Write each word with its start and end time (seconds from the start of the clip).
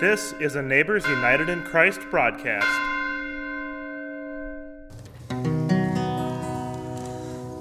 This 0.00 0.32
is 0.34 0.54
a 0.54 0.62
Neighbors 0.62 1.04
United 1.08 1.48
in 1.48 1.60
Christ 1.64 1.98
broadcast. 2.08 2.68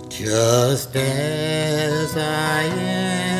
Just 0.07 0.96
as 0.96 2.15
I 2.15 2.62
am. 2.62 3.37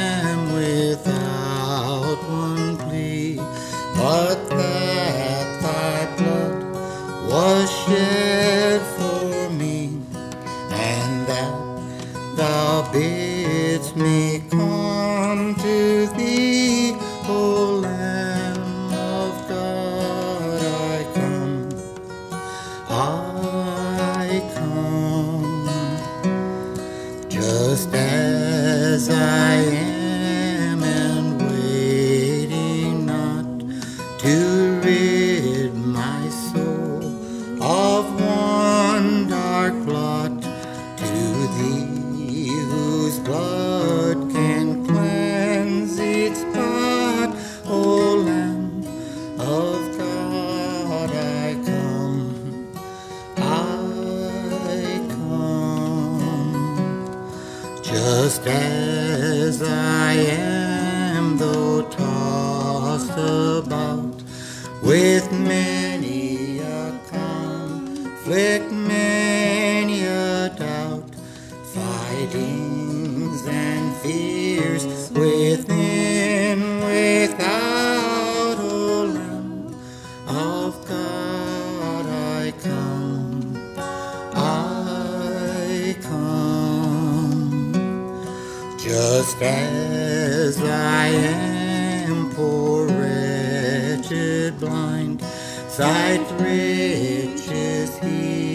Just 89.18 89.41
as 89.41 90.62
I 90.62 91.07
am 91.07 92.29
poor, 92.35 92.85
wretched, 92.85 94.59
blind, 94.59 95.23
sight 95.68 96.23
rich 96.40 97.50
is 97.50 97.97
he. 97.97 98.47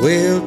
will 0.00 0.39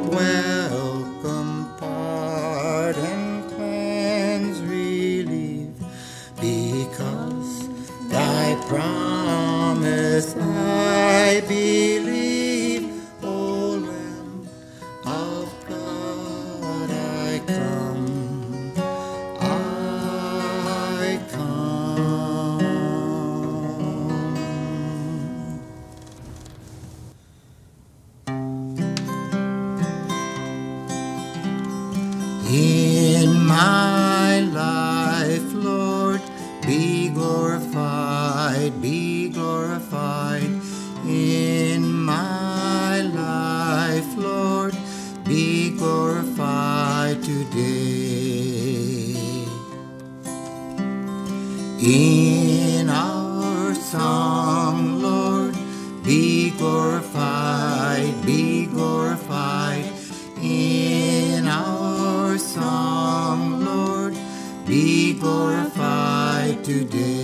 today. 66.64 67.23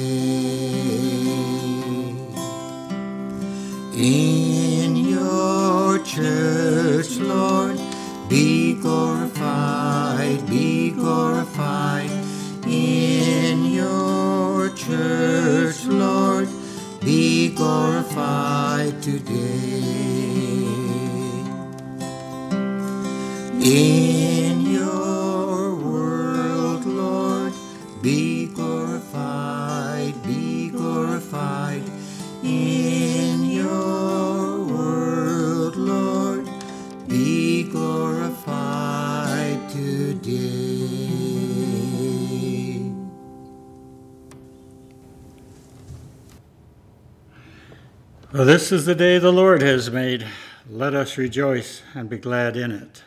this 48.50 48.72
is 48.72 48.88
the 48.88 48.96
day 48.96 49.20
the 49.20 49.32
Lord 49.32 49.62
has 49.62 49.92
made. 49.92 50.26
Let 50.68 50.96
us 50.96 51.20
rejoice 51.20 51.84
and 51.94 52.10
be 52.10 52.18
glad 52.18 52.58
in 52.58 52.72
it. 52.72 53.04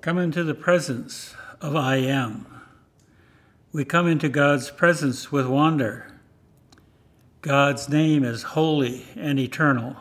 Come 0.00 0.18
into 0.18 0.42
the 0.42 0.52
presence 0.52 1.36
of 1.60 1.76
I 1.76 1.98
Am. 1.98 2.44
We 3.72 3.84
come 3.84 4.08
into 4.08 4.28
God's 4.28 4.72
presence 4.72 5.30
with 5.30 5.46
wonder. 5.46 6.12
God's 7.40 7.88
name 7.88 8.24
is 8.24 8.42
holy 8.42 9.06
and 9.14 9.38
eternal. 9.38 9.94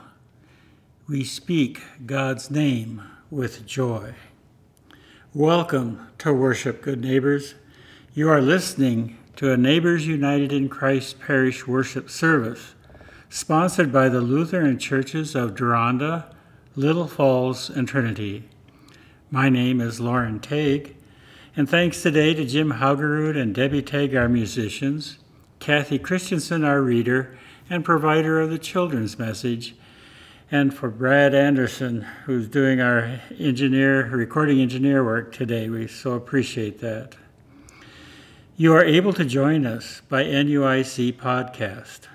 We 1.07 1.23
speak 1.23 1.83
God's 2.07 2.49
name 2.49 3.03
with 3.29 3.63
joy. 3.67 4.15
Welcome 5.35 6.07
to 6.17 6.33
Worship, 6.33 6.81
good 6.81 7.01
neighbors. 7.01 7.53
You 8.11 8.27
are 8.31 8.41
listening 8.41 9.19
to 9.35 9.51
a 9.51 9.57
Neighbors 9.57 10.07
United 10.07 10.51
in 10.51 10.67
Christ 10.67 11.19
Parish 11.19 11.67
worship 11.67 12.09
service 12.09 12.73
sponsored 13.31 13.91
by 13.91 14.09
the 14.09 14.21
Lutheran 14.21 14.79
churches 14.79 15.35
of 15.35 15.53
Deronda, 15.53 16.35
Little 16.75 17.07
Falls, 17.07 17.69
and 17.69 17.87
Trinity. 17.87 18.49
My 19.29 19.49
name 19.49 19.79
is 19.79 19.99
Loren 19.99 20.39
Teig, 20.39 20.95
and 21.55 21.69
thanks 21.69 22.01
today 22.01 22.33
to 22.33 22.43
Jim 22.43 22.73
Haugerud 22.73 23.37
and 23.37 23.53
Debbie 23.53 23.83
Teig, 23.83 24.19
our 24.19 24.27
musicians, 24.27 25.19
Kathy 25.59 25.99
Christenson, 25.99 26.63
our 26.63 26.81
reader 26.81 27.37
and 27.69 27.85
provider 27.85 28.41
of 28.41 28.49
the 28.49 28.57
children's 28.57 29.19
message, 29.19 29.75
and 30.51 30.73
for 30.73 30.89
Brad 30.89 31.35
Anderson, 31.35 32.01
who's 32.25 32.47
doing 32.47 32.81
our 32.81 33.19
engineer, 33.37 34.07
recording 34.07 34.59
engineer 34.59 35.05
work 35.05 35.31
today. 35.31 35.69
We 35.69 35.85
so 35.85 36.13
appreciate 36.13 36.81
that. 36.81 37.15
You 38.57 38.73
are 38.73 38.83
able 38.83 39.13
to 39.13 39.23
join 39.23 39.67
us 39.67 40.01
by 40.09 40.23
NUIC 40.23 41.13
Podcast 41.13 42.07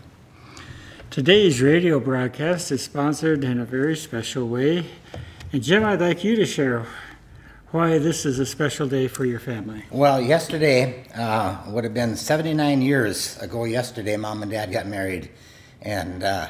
Today's 1.08 1.62
radio 1.62 1.98
broadcast 1.98 2.70
is 2.70 2.82
sponsored 2.82 3.42
in 3.42 3.58
a 3.58 3.64
very 3.64 3.96
special 3.96 4.46
way. 4.46 4.84
And 5.52 5.62
Jim, 5.62 5.84
I'd 5.84 6.02
like 6.02 6.22
you 6.22 6.36
to 6.36 6.44
share 6.44 6.84
why 7.72 7.98
this 7.98 8.26
is 8.26 8.38
a 8.38 8.46
special 8.46 8.86
day 8.88 9.06
for 9.08 9.24
your 9.24 9.38
family. 9.40 9.84
Well, 9.90 10.20
yesterday 10.20 11.04
uh, 11.14 11.62
would 11.68 11.84
have 11.84 11.94
been 11.94 12.16
79 12.16 12.82
years 12.82 13.38
ago. 13.38 13.64
Yesterday, 13.64 14.16
mom 14.16 14.42
and 14.42 14.50
dad 14.50 14.72
got 14.72 14.86
married, 14.86 15.30
and 15.82 16.22
uh, 16.22 16.48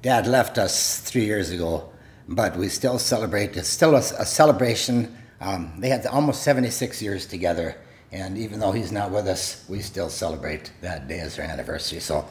dad 0.00 0.26
left 0.26 0.58
us 0.58 1.00
three 1.00 1.24
years 1.24 1.50
ago, 1.50 1.90
but 2.28 2.56
we 2.56 2.68
still 2.68 2.98
celebrate. 2.98 3.56
It's 3.56 3.68
still 3.68 3.94
a, 3.94 3.98
a 3.98 4.26
celebration. 4.26 5.16
Um, 5.40 5.72
they 5.78 5.88
had 5.88 6.06
almost 6.06 6.42
76 6.42 7.02
years 7.02 7.26
together, 7.26 7.76
and 8.12 8.38
even 8.38 8.60
though 8.60 8.72
he's 8.72 8.92
not 8.92 9.10
with 9.10 9.26
us, 9.26 9.64
we 9.68 9.80
still 9.80 10.08
celebrate 10.08 10.72
that 10.82 11.08
day 11.08 11.18
as 11.18 11.36
their 11.36 11.46
anniversary. 11.46 11.98
So, 12.00 12.26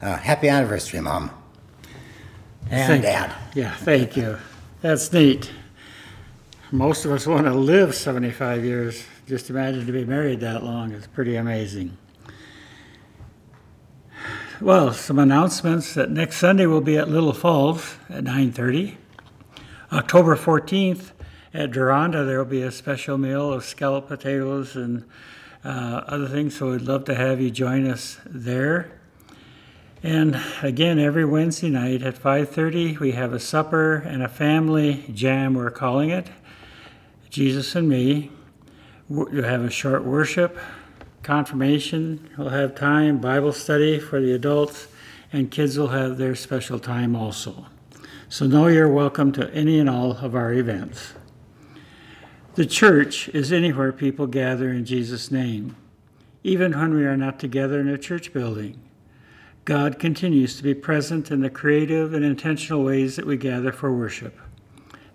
uh, 0.00 0.16
happy 0.16 0.48
anniversary, 0.48 1.00
mom 1.00 1.30
and 2.70 2.86
Thank- 2.86 3.02
dad. 3.02 3.34
Yeah, 3.54 3.74
thank 3.76 4.16
you. 4.16 4.38
That's 4.80 5.12
neat. 5.12 5.50
Most 6.74 7.04
of 7.04 7.12
us 7.12 7.24
want 7.24 7.46
to 7.46 7.54
live 7.54 7.94
75 7.94 8.64
years. 8.64 9.04
Just 9.28 9.48
imagine 9.48 9.86
to 9.86 9.92
be 9.92 10.04
married 10.04 10.40
that 10.40 10.64
long. 10.64 10.90
It's 10.90 11.06
pretty 11.06 11.36
amazing. 11.36 11.96
Well, 14.60 14.92
some 14.92 15.20
announcements 15.20 15.94
that 15.94 16.10
next 16.10 16.38
Sunday 16.38 16.66
we'll 16.66 16.80
be 16.80 16.96
at 16.96 17.08
Little 17.08 17.32
Falls 17.32 17.94
at 18.10 18.24
9:30. 18.24 18.96
October 19.92 20.34
14th 20.34 21.12
at 21.54 21.70
Deronda 21.70 22.24
there 22.24 22.38
will 22.38 22.44
be 22.44 22.62
a 22.62 22.72
special 22.72 23.18
meal 23.18 23.52
of 23.52 23.64
scalloped 23.64 24.08
potatoes 24.08 24.74
and 24.74 25.04
uh, 25.64 26.02
other 26.08 26.26
things. 26.26 26.56
So 26.56 26.72
we'd 26.72 26.80
love 26.80 27.04
to 27.04 27.14
have 27.14 27.40
you 27.40 27.52
join 27.52 27.86
us 27.86 28.18
there. 28.26 28.90
And 30.02 30.42
again, 30.60 30.98
every 30.98 31.24
Wednesday 31.24 31.70
night 31.70 32.02
at 32.02 32.20
5:30, 32.20 32.98
we 32.98 33.12
have 33.12 33.32
a 33.32 33.38
supper 33.38 33.94
and 33.94 34.24
a 34.24 34.28
family 34.28 35.04
jam. 35.14 35.54
We're 35.54 35.70
calling 35.70 36.10
it 36.10 36.30
Jesus 37.34 37.74
and 37.74 37.88
Me. 37.88 38.30
We'll 39.08 39.42
have 39.42 39.64
a 39.64 39.68
short 39.68 40.04
worship, 40.04 40.56
confirmation. 41.24 42.30
We'll 42.38 42.50
have 42.50 42.76
time, 42.76 43.18
Bible 43.18 43.50
study 43.52 43.98
for 43.98 44.20
the 44.20 44.34
adults, 44.34 44.86
and 45.32 45.50
kids 45.50 45.76
will 45.76 45.88
have 45.88 46.16
their 46.16 46.36
special 46.36 46.78
time 46.78 47.16
also. 47.16 47.66
So 48.28 48.46
know 48.46 48.68
you're 48.68 48.86
welcome 48.86 49.32
to 49.32 49.52
any 49.52 49.80
and 49.80 49.90
all 49.90 50.12
of 50.12 50.36
our 50.36 50.52
events. 50.52 51.14
The 52.54 52.66
church 52.66 53.28
is 53.30 53.52
anywhere 53.52 53.90
people 53.90 54.28
gather 54.28 54.70
in 54.70 54.84
Jesus' 54.84 55.32
name, 55.32 55.74
even 56.44 56.78
when 56.78 56.94
we 56.94 57.04
are 57.04 57.16
not 57.16 57.40
together 57.40 57.80
in 57.80 57.88
a 57.88 57.98
church 57.98 58.32
building. 58.32 58.80
God 59.64 59.98
continues 59.98 60.56
to 60.56 60.62
be 60.62 60.72
present 60.72 61.32
in 61.32 61.40
the 61.40 61.50
creative 61.50 62.14
and 62.14 62.24
intentional 62.24 62.84
ways 62.84 63.16
that 63.16 63.26
we 63.26 63.36
gather 63.36 63.72
for 63.72 63.92
worship. 63.92 64.38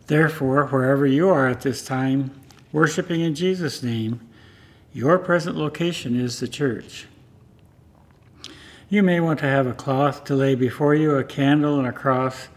Therefore, 0.10 0.66
wherever 0.66 1.06
you 1.06 1.30
are 1.30 1.48
at 1.48 1.62
this 1.62 1.86
time, 1.86 2.32
worshiping 2.72 3.22
in 3.22 3.36
Jesus' 3.36 3.84
name, 3.84 4.20
your 4.92 5.20
present 5.20 5.56
location 5.56 6.20
is 6.20 6.40
the 6.40 6.48
church. 6.48 7.06
You 8.90 9.04
may 9.04 9.20
want 9.20 9.38
to 9.42 9.46
have 9.46 9.68
a 9.68 9.74
cloth 9.74 10.24
to 10.24 10.34
lay 10.34 10.56
before 10.56 10.96
you, 10.96 11.16
a 11.16 11.24
candle, 11.24 11.78
and 11.78 11.88
a 11.88 11.92
cross 11.92 12.48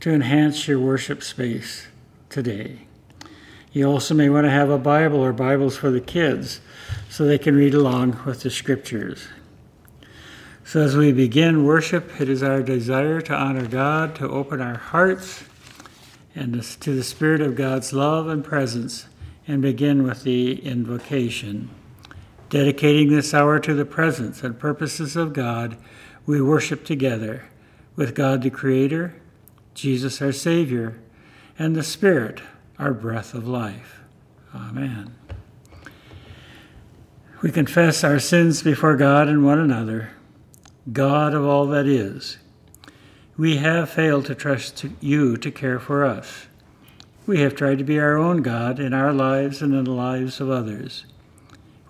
to 0.00 0.12
enhance 0.12 0.66
your 0.66 0.80
worship 0.80 1.22
space 1.22 1.88
today. 2.30 2.86
You 3.70 3.84
also 3.84 4.14
may 4.14 4.30
want 4.30 4.46
to 4.46 4.50
have 4.50 4.70
a 4.70 4.78
Bible 4.78 5.22
or 5.22 5.34
Bibles 5.34 5.76
for 5.76 5.90
the 5.90 6.00
kids 6.00 6.62
so 7.10 7.26
they 7.26 7.36
can 7.36 7.54
read 7.54 7.74
along 7.74 8.22
with 8.24 8.40
the 8.40 8.50
scriptures. 8.50 9.28
So, 10.64 10.80
as 10.80 10.96
we 10.96 11.12
begin 11.12 11.66
worship, 11.66 12.18
it 12.18 12.30
is 12.30 12.42
our 12.42 12.62
desire 12.62 13.20
to 13.20 13.34
honor 13.34 13.66
God, 13.66 14.14
to 14.16 14.30
open 14.30 14.62
our 14.62 14.78
hearts 14.78 15.44
and 16.34 16.62
to 16.62 16.94
the 16.94 17.04
Spirit 17.04 17.40
of 17.40 17.54
God's 17.54 17.92
love 17.92 18.28
and 18.28 18.44
presence, 18.44 19.06
and 19.46 19.60
begin 19.60 20.02
with 20.02 20.22
the 20.24 20.64
invocation. 20.64 21.70
Dedicating 22.48 23.10
this 23.10 23.34
hour 23.34 23.58
to 23.60 23.74
the 23.74 23.84
presence 23.84 24.42
and 24.42 24.58
purposes 24.58 25.16
of 25.16 25.32
God, 25.32 25.76
we 26.26 26.40
worship 26.40 26.84
together 26.84 27.44
with 27.96 28.14
God 28.14 28.42
the 28.42 28.50
Creator, 28.50 29.14
Jesus 29.74 30.22
our 30.22 30.32
Savior, 30.32 30.98
and 31.58 31.76
the 31.76 31.82
Spirit, 31.82 32.40
our 32.78 32.92
breath 32.92 33.34
of 33.34 33.46
life. 33.46 34.00
Amen. 34.54 35.14
We 37.42 37.52
confess 37.52 38.02
our 38.02 38.18
sins 38.18 38.62
before 38.62 38.96
God 38.96 39.28
and 39.28 39.44
one 39.44 39.58
another. 39.58 40.12
God 40.92 41.34
of 41.34 41.44
all 41.44 41.66
that 41.66 41.86
is, 41.86 42.38
we 43.36 43.56
have 43.56 43.90
failed 43.90 44.26
to 44.26 44.34
trust 44.34 44.86
you 45.00 45.36
to 45.36 45.50
care 45.50 45.80
for 45.80 46.04
us. 46.04 46.46
We 47.26 47.40
have 47.40 47.56
tried 47.56 47.78
to 47.78 47.84
be 47.84 47.98
our 47.98 48.16
own 48.16 48.42
God 48.42 48.78
in 48.78 48.94
our 48.94 49.12
lives 49.12 49.60
and 49.60 49.74
in 49.74 49.84
the 49.84 49.90
lives 49.90 50.40
of 50.40 50.50
others. 50.50 51.04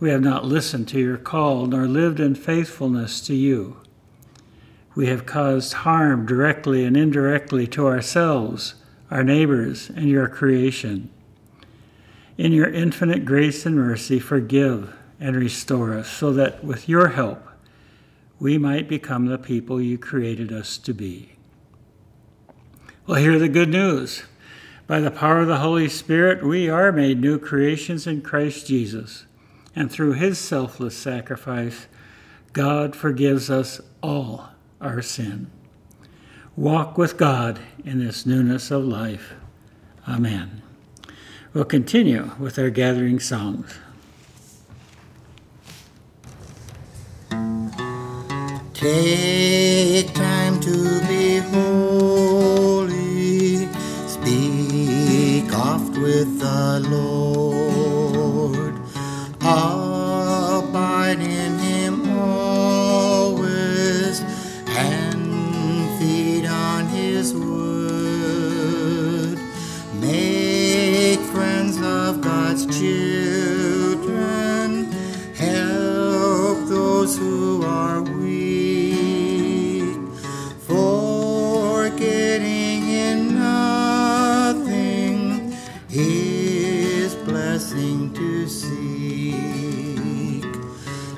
We 0.00 0.08
have 0.10 0.22
not 0.22 0.46
listened 0.46 0.88
to 0.88 1.00
your 1.00 1.18
call 1.18 1.66
nor 1.66 1.86
lived 1.86 2.18
in 2.18 2.34
faithfulness 2.34 3.20
to 3.26 3.34
you. 3.34 3.76
We 4.94 5.06
have 5.08 5.26
caused 5.26 5.72
harm 5.72 6.24
directly 6.24 6.84
and 6.84 6.96
indirectly 6.96 7.66
to 7.68 7.88
ourselves, 7.88 8.76
our 9.10 9.24
neighbors, 9.24 9.90
and 9.90 10.08
your 10.08 10.28
creation. 10.28 11.10
In 12.38 12.52
your 12.52 12.68
infinite 12.68 13.24
grace 13.24 13.66
and 13.66 13.76
mercy, 13.76 14.18
forgive 14.18 14.96
and 15.20 15.36
restore 15.36 15.92
us 15.92 16.08
so 16.08 16.32
that 16.32 16.64
with 16.64 16.88
your 16.88 17.08
help, 17.08 17.46
we 18.38 18.56
might 18.56 18.88
become 18.88 19.26
the 19.26 19.38
people 19.38 19.80
you 19.80 19.98
created 19.98 20.52
us 20.52 20.78
to 20.78 20.94
be. 20.94 21.33
Well, 23.06 23.20
hear 23.20 23.38
the 23.38 23.50
good 23.50 23.68
news. 23.68 24.22
By 24.86 25.00
the 25.00 25.10
power 25.10 25.40
of 25.40 25.46
the 25.46 25.58
Holy 25.58 25.90
Spirit, 25.90 26.42
we 26.42 26.70
are 26.70 26.90
made 26.90 27.20
new 27.20 27.38
creations 27.38 28.06
in 28.06 28.22
Christ 28.22 28.66
Jesus. 28.66 29.26
And 29.76 29.92
through 29.92 30.14
his 30.14 30.38
selfless 30.38 30.96
sacrifice, 30.96 31.86
God 32.54 32.96
forgives 32.96 33.50
us 33.50 33.82
all 34.02 34.48
our 34.80 35.02
sin. 35.02 35.50
Walk 36.56 36.96
with 36.96 37.18
God 37.18 37.60
in 37.84 37.98
this 37.98 38.24
newness 38.24 38.70
of 38.70 38.84
life. 38.86 39.34
Amen. 40.08 40.62
We'll 41.52 41.66
continue 41.66 42.30
with 42.38 42.58
our 42.58 42.70
gathering 42.70 43.20
songs. 43.20 43.78
Take 48.72 50.14
time 50.14 50.58
to 50.60 51.06
be 51.06 51.40
with 56.04 56.38
the 56.38 56.80
Lord. 56.90 57.53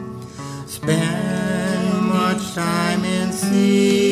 Spend 0.66 2.06
much 2.06 2.54
time 2.54 3.02
in 3.04 3.32
secret 3.32 4.09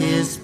his 0.00 0.36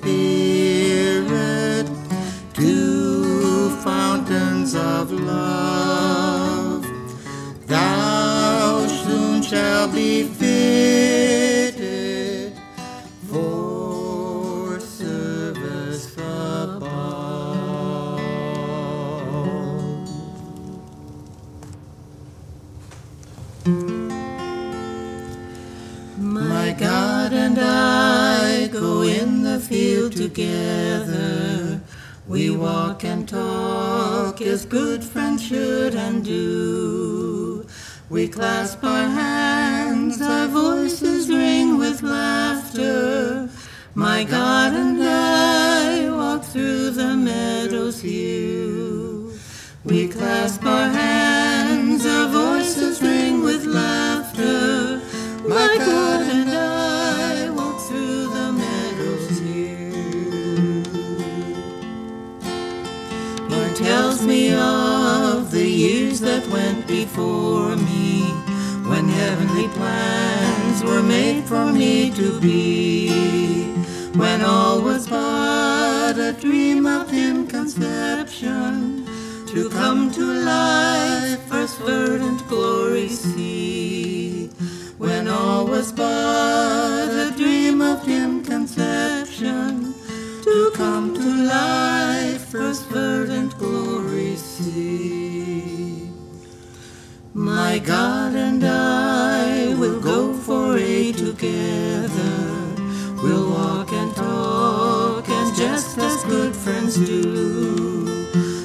good 106.28 106.54
friends 106.54 106.96
do. 106.96 108.04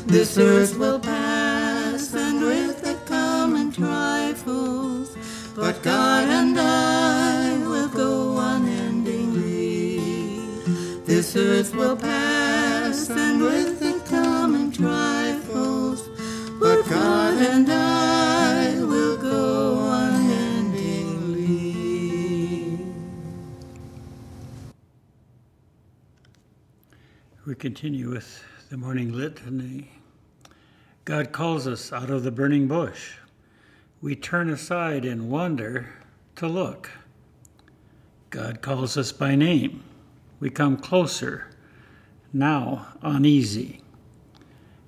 This 0.06 0.38
earth 0.38 0.78
will 0.78 1.00
pass 1.00 2.14
and 2.14 2.42
with 2.42 2.86
it 2.86 3.06
come 3.06 3.56
in 3.56 3.72
trifles. 3.72 5.16
But 5.56 5.82
God 5.84 6.28
and 6.28 6.60
I 6.60 7.58
will 7.68 7.90
go 7.90 8.38
unendingly. 8.38 10.00
This 11.06 11.36
earth 11.36 11.76
will 11.76 11.98
pass 11.98 13.10
and 13.10 13.42
with 13.42 13.79
continue 27.60 28.10
with 28.10 28.42
the 28.70 28.78
morning 28.78 29.12
litany. 29.12 29.92
God 31.04 31.34
calls 31.34 31.68
us 31.68 31.92
out 31.92 32.10
of 32.10 32.24
the 32.24 32.32
burning 32.32 32.70
bush. 32.70 33.16
We 34.02 34.16
turn 34.16 34.50
aside 34.50 35.04
in 35.04 35.30
wonder 35.30 35.90
to 36.38 36.48
look. 36.48 36.90
God 38.30 38.62
calls 38.62 38.96
us 38.96 39.12
by 39.12 39.36
name. 39.36 39.84
We 40.40 40.50
come 40.50 40.78
closer, 40.78 41.50
now 42.32 42.88
uneasy. 43.02 43.82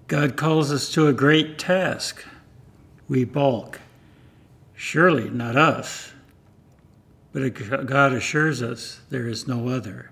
God 0.07 0.37
calls 0.37 0.71
us 0.71 0.89
to 0.93 1.07
a 1.07 1.13
great 1.13 1.59
task. 1.59 2.23
We 3.09 3.25
balk. 3.25 3.81
Surely 4.75 5.29
not 5.29 5.57
us. 5.57 6.13
But 7.33 7.85
God 7.85 8.13
assures 8.13 8.61
us 8.63 9.01
there 9.09 9.27
is 9.27 9.45
no 9.45 9.67
other. 9.67 10.11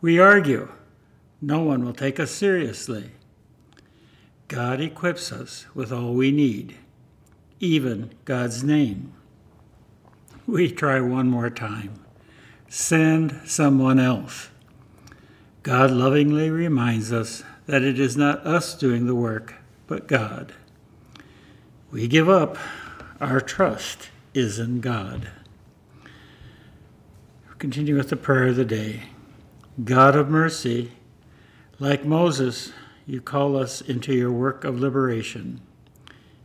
We 0.00 0.18
argue. 0.18 0.70
No 1.44 1.60
one 1.60 1.84
will 1.84 1.92
take 1.92 2.18
us 2.18 2.30
seriously. 2.30 3.10
God 4.48 4.80
equips 4.80 5.30
us 5.30 5.66
with 5.74 5.92
all 5.92 6.14
we 6.14 6.30
need, 6.30 6.76
even 7.60 8.14
God's 8.24 8.64
name. 8.64 9.12
We 10.46 10.72
try 10.72 11.00
one 11.00 11.28
more 11.28 11.50
time. 11.50 12.02
Send 12.70 13.42
someone 13.44 13.98
else. 13.98 14.48
God 15.62 15.90
lovingly 15.90 16.48
reminds 16.48 17.12
us 17.12 17.44
that 17.66 17.82
it 17.82 18.00
is 18.00 18.16
not 18.16 18.46
us 18.46 18.74
doing 18.74 19.04
the 19.04 19.14
work, 19.14 19.56
but 19.86 20.08
God. 20.08 20.54
We 21.90 22.08
give 22.08 22.30
up. 22.30 22.56
Our 23.20 23.42
trust 23.42 24.08
is 24.32 24.58
in 24.58 24.80
God. 24.80 25.28
Continue 27.58 27.98
with 27.98 28.08
the 28.08 28.16
prayer 28.16 28.46
of 28.46 28.56
the 28.56 28.64
day. 28.64 29.02
God 29.84 30.16
of 30.16 30.30
mercy, 30.30 30.92
like 31.78 32.04
Moses, 32.04 32.72
you 33.06 33.20
call 33.20 33.56
us 33.56 33.80
into 33.80 34.14
your 34.14 34.32
work 34.32 34.64
of 34.64 34.80
liberation. 34.80 35.60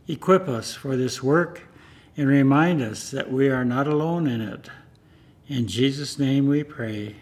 Equip 0.08 0.48
us 0.48 0.74
for 0.74 0.96
this 0.96 1.22
work 1.22 1.62
and 2.16 2.28
remind 2.28 2.82
us 2.82 3.10
that 3.10 3.30
we 3.30 3.48
are 3.48 3.64
not 3.64 3.86
alone 3.86 4.26
in 4.26 4.40
it. 4.40 4.68
In 5.46 5.66
Jesus' 5.66 6.18
name 6.18 6.48
we 6.48 6.62
pray. 6.62 7.16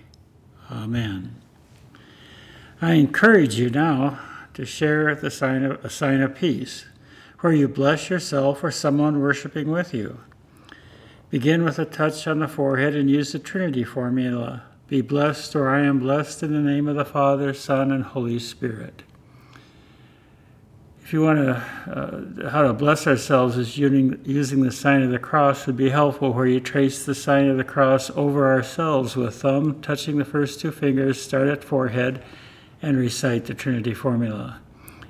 Amen. 0.70 1.36
I 2.80 2.94
encourage 2.94 3.58
you 3.58 3.70
now 3.70 4.18
to 4.54 4.64
share 4.64 5.14
the 5.14 5.30
sign 5.30 5.64
of, 5.64 5.84
a 5.84 5.90
sign 5.90 6.20
of 6.20 6.34
peace, 6.34 6.86
where 7.40 7.52
you 7.52 7.68
bless 7.68 8.10
yourself 8.10 8.64
or 8.64 8.70
someone 8.70 9.20
worshiping 9.20 9.70
with 9.70 9.94
you. 9.94 10.20
Begin 11.30 11.62
with 11.62 11.78
a 11.78 11.84
touch 11.84 12.26
on 12.26 12.38
the 12.38 12.48
forehead 12.48 12.96
and 12.96 13.10
use 13.10 13.32
the 13.32 13.38
Trinity 13.38 13.84
formula. 13.84 14.64
Be 14.88 15.02
blessed, 15.02 15.54
or 15.54 15.68
I 15.68 15.82
am 15.82 15.98
blessed 15.98 16.42
in 16.42 16.54
the 16.54 16.60
name 16.60 16.88
of 16.88 16.96
the 16.96 17.04
Father, 17.04 17.52
Son, 17.52 17.92
and 17.92 18.02
Holy 18.02 18.38
Spirit. 18.38 19.02
If 21.02 21.12
you 21.12 21.20
want 21.20 21.38
to, 21.38 21.56
uh, 21.90 22.50
how 22.50 22.62
to 22.62 22.72
bless 22.72 23.06
ourselves 23.06 23.58
is 23.58 23.76
using, 23.76 24.18
using 24.24 24.62
the 24.62 24.72
sign 24.72 25.02
of 25.02 25.10
the 25.10 25.18
cross 25.18 25.66
would 25.66 25.76
be 25.76 25.90
helpful, 25.90 26.32
where 26.32 26.46
you 26.46 26.58
trace 26.58 27.04
the 27.04 27.14
sign 27.14 27.48
of 27.48 27.58
the 27.58 27.64
cross 27.64 28.10
over 28.16 28.50
ourselves 28.50 29.14
with 29.14 29.34
thumb 29.34 29.80
touching 29.82 30.16
the 30.16 30.24
first 30.24 30.58
two 30.58 30.70
fingers, 30.70 31.20
start 31.20 31.48
at 31.48 31.62
forehead, 31.62 32.22
and 32.80 32.96
recite 32.96 33.44
the 33.44 33.54
Trinity 33.54 33.92
formula. 33.92 34.58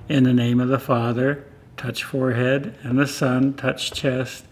In 0.08 0.24
the 0.24 0.32
name 0.32 0.58
of 0.58 0.68
the 0.68 0.80
Father, 0.80 1.44
touch 1.76 2.02
forehead, 2.02 2.76
and 2.82 2.98
the 2.98 3.06
Son, 3.06 3.54
touch 3.54 3.92
chest, 3.92 4.44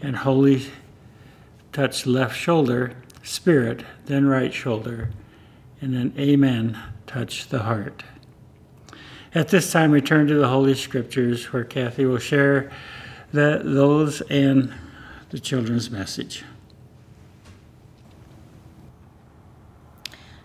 and 0.00 0.16
Holy, 0.16 0.62
touch 1.72 2.06
left 2.06 2.34
shoulder, 2.34 2.94
Spirit, 3.24 3.84
then 4.04 4.26
right 4.26 4.52
shoulder, 4.52 5.10
and 5.80 5.94
then 5.94 6.14
Amen, 6.18 6.78
touch 7.06 7.48
the 7.48 7.60
heart. 7.60 8.04
At 9.34 9.48
this 9.48 9.72
time, 9.72 9.90
we 9.90 10.00
turn 10.00 10.26
to 10.28 10.34
the 10.34 10.48
Holy 10.48 10.74
Scriptures, 10.74 11.52
where 11.52 11.64
Kathy 11.64 12.04
will 12.04 12.18
share 12.18 12.70
the, 13.32 13.62
those 13.64 14.20
and 14.22 14.72
the 15.30 15.40
children's 15.40 15.90
message. 15.90 16.44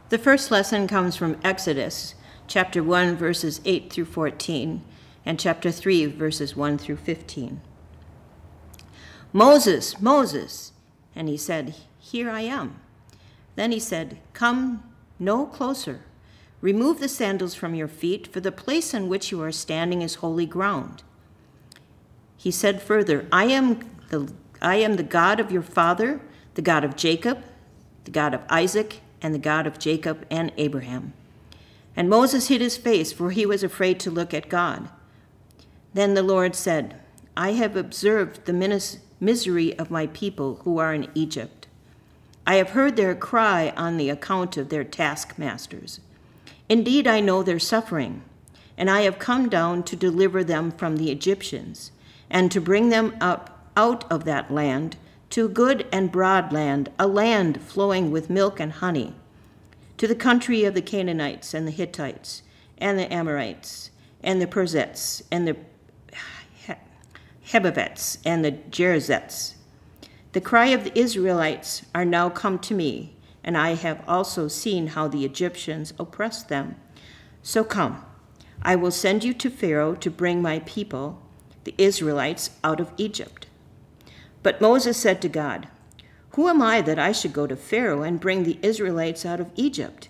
The 0.07 0.17
first 0.17 0.49
lesson 0.49 0.87
comes 0.87 1.15
from 1.15 1.37
Exodus, 1.43 2.15
chapter 2.47 2.81
1, 2.81 3.15
verses 3.17 3.61
8 3.65 3.91
through 3.91 4.05
14, 4.05 4.81
and 5.25 5.39
chapter 5.39 5.69
3, 5.69 6.07
verses 6.07 6.55
1 6.55 6.77
through 6.79 6.95
15. 6.95 7.61
Moses, 9.33 10.01
Moses! 10.01 10.71
And 11.15 11.27
he 11.27 11.37
said, 11.37 11.75
Here 12.11 12.31
I 12.31 12.41
am. 12.41 12.79
Then 13.55 13.71
he 13.71 13.79
said, 13.79 14.17
Come 14.33 14.83
no 15.19 15.45
closer. 15.45 16.01
Remove 16.59 16.99
the 16.99 17.07
sandals 17.07 17.53
from 17.53 17.75
your 17.75 17.87
feet, 17.87 18.25
for 18.25 18.39
the 18.39 18.51
place 18.51 18.95
on 18.95 19.09
which 19.09 19.31
you 19.31 19.41
are 19.43 19.51
standing 19.51 20.01
is 20.01 20.15
holy 20.15 20.47
ground. 20.47 21.03
He 22.35 22.49
said 22.49 22.81
further, 22.81 23.27
I 23.31 23.45
am 23.45 23.91
the, 24.09 24.33
I 24.59 24.77
am 24.77 24.95
the 24.95 25.03
God 25.03 25.39
of 25.39 25.51
your 25.51 25.61
father, 25.61 26.19
the 26.55 26.63
God 26.63 26.83
of 26.83 26.95
Jacob, 26.95 27.43
the 28.05 28.11
God 28.11 28.33
of 28.33 28.41
Isaac, 28.49 29.01
and 29.21 29.35
the 29.35 29.39
God 29.39 29.67
of 29.67 29.77
Jacob 29.77 30.25
and 30.31 30.51
Abraham. 30.57 31.13
And 31.95 32.09
Moses 32.09 32.47
hid 32.47 32.61
his 32.61 32.77
face, 32.77 33.13
for 33.13 33.29
he 33.29 33.45
was 33.45 33.61
afraid 33.61 33.99
to 33.99 34.09
look 34.09 34.33
at 34.33 34.49
God. 34.49 34.89
Then 35.93 36.15
the 36.15 36.23
Lord 36.23 36.55
said, 36.55 36.99
I 37.37 37.51
have 37.51 37.75
observed 37.75 38.45
the 38.45 38.89
misery 39.19 39.77
of 39.77 39.91
my 39.91 40.07
people 40.07 40.61
who 40.63 40.79
are 40.79 40.93
in 40.93 41.07
Egypt. 41.13 41.58
I 42.45 42.55
have 42.55 42.71
heard 42.71 42.95
their 42.95 43.15
cry 43.15 43.73
on 43.77 43.97
the 43.97 44.09
account 44.09 44.57
of 44.57 44.69
their 44.69 44.83
taskmasters. 44.83 45.99
Indeed, 46.67 47.07
I 47.07 47.19
know 47.19 47.43
their 47.43 47.59
suffering, 47.59 48.23
and 48.77 48.89
I 48.89 49.01
have 49.01 49.19
come 49.19 49.49
down 49.49 49.83
to 49.83 49.95
deliver 49.95 50.43
them 50.43 50.71
from 50.71 50.97
the 50.97 51.11
Egyptians, 51.11 51.91
and 52.29 52.51
to 52.51 52.61
bring 52.61 52.89
them 52.89 53.15
up 53.19 53.67
out 53.75 54.09
of 54.11 54.25
that 54.25 54.51
land 54.51 54.97
to 55.31 55.47
good 55.47 55.87
and 55.91 56.11
broad 56.11 56.51
land, 56.51 56.89
a 56.97 57.07
land 57.07 57.61
flowing 57.61 58.11
with 58.11 58.29
milk 58.29 58.59
and 58.59 58.73
honey, 58.73 59.13
to 59.97 60.07
the 60.07 60.15
country 60.15 60.63
of 60.63 60.73
the 60.73 60.81
Canaanites 60.81 61.53
and 61.53 61.67
the 61.67 61.71
Hittites 61.71 62.41
and 62.77 62.97
the 62.97 63.11
Amorites 63.13 63.91
and 64.23 64.41
the 64.41 64.47
Perizzites 64.47 65.21
and 65.31 65.47
the 65.47 65.55
Hivites 67.51 68.19
and 68.25 68.45
the 68.45 68.51
Jerizets. 68.51 69.55
The 70.31 70.41
cry 70.41 70.67
of 70.67 70.83
the 70.83 70.97
Israelites 70.97 71.85
are 71.93 72.05
now 72.05 72.29
come 72.29 72.59
to 72.59 72.73
me 72.73 73.15
and 73.43 73.57
I 73.57 73.75
have 73.75 74.03
also 74.07 74.47
seen 74.47 74.87
how 74.87 75.07
the 75.07 75.25
Egyptians 75.25 75.93
oppressed 75.99 76.49
them. 76.49 76.75
So 77.41 77.63
come, 77.63 78.05
I 78.61 78.75
will 78.75 78.91
send 78.91 79.23
you 79.23 79.33
to 79.33 79.49
Pharaoh 79.49 79.95
to 79.95 80.11
bring 80.11 80.41
my 80.41 80.59
people, 80.59 81.21
the 81.63 81.73
Israelites, 81.77 82.51
out 82.63 82.79
of 82.79 82.91
Egypt. 82.97 83.47
But 84.43 84.61
Moses 84.61 84.97
said 84.97 85.21
to 85.21 85.29
God, 85.29 85.67
Who 86.31 86.47
am 86.47 86.61
I 86.61 86.81
that 86.81 86.99
I 86.99 87.11
should 87.11 87.33
go 87.33 87.47
to 87.47 87.55
Pharaoh 87.55 88.03
and 88.03 88.19
bring 88.19 88.43
the 88.43 88.59
Israelites 88.61 89.25
out 89.25 89.39
of 89.39 89.51
Egypt? 89.55 90.09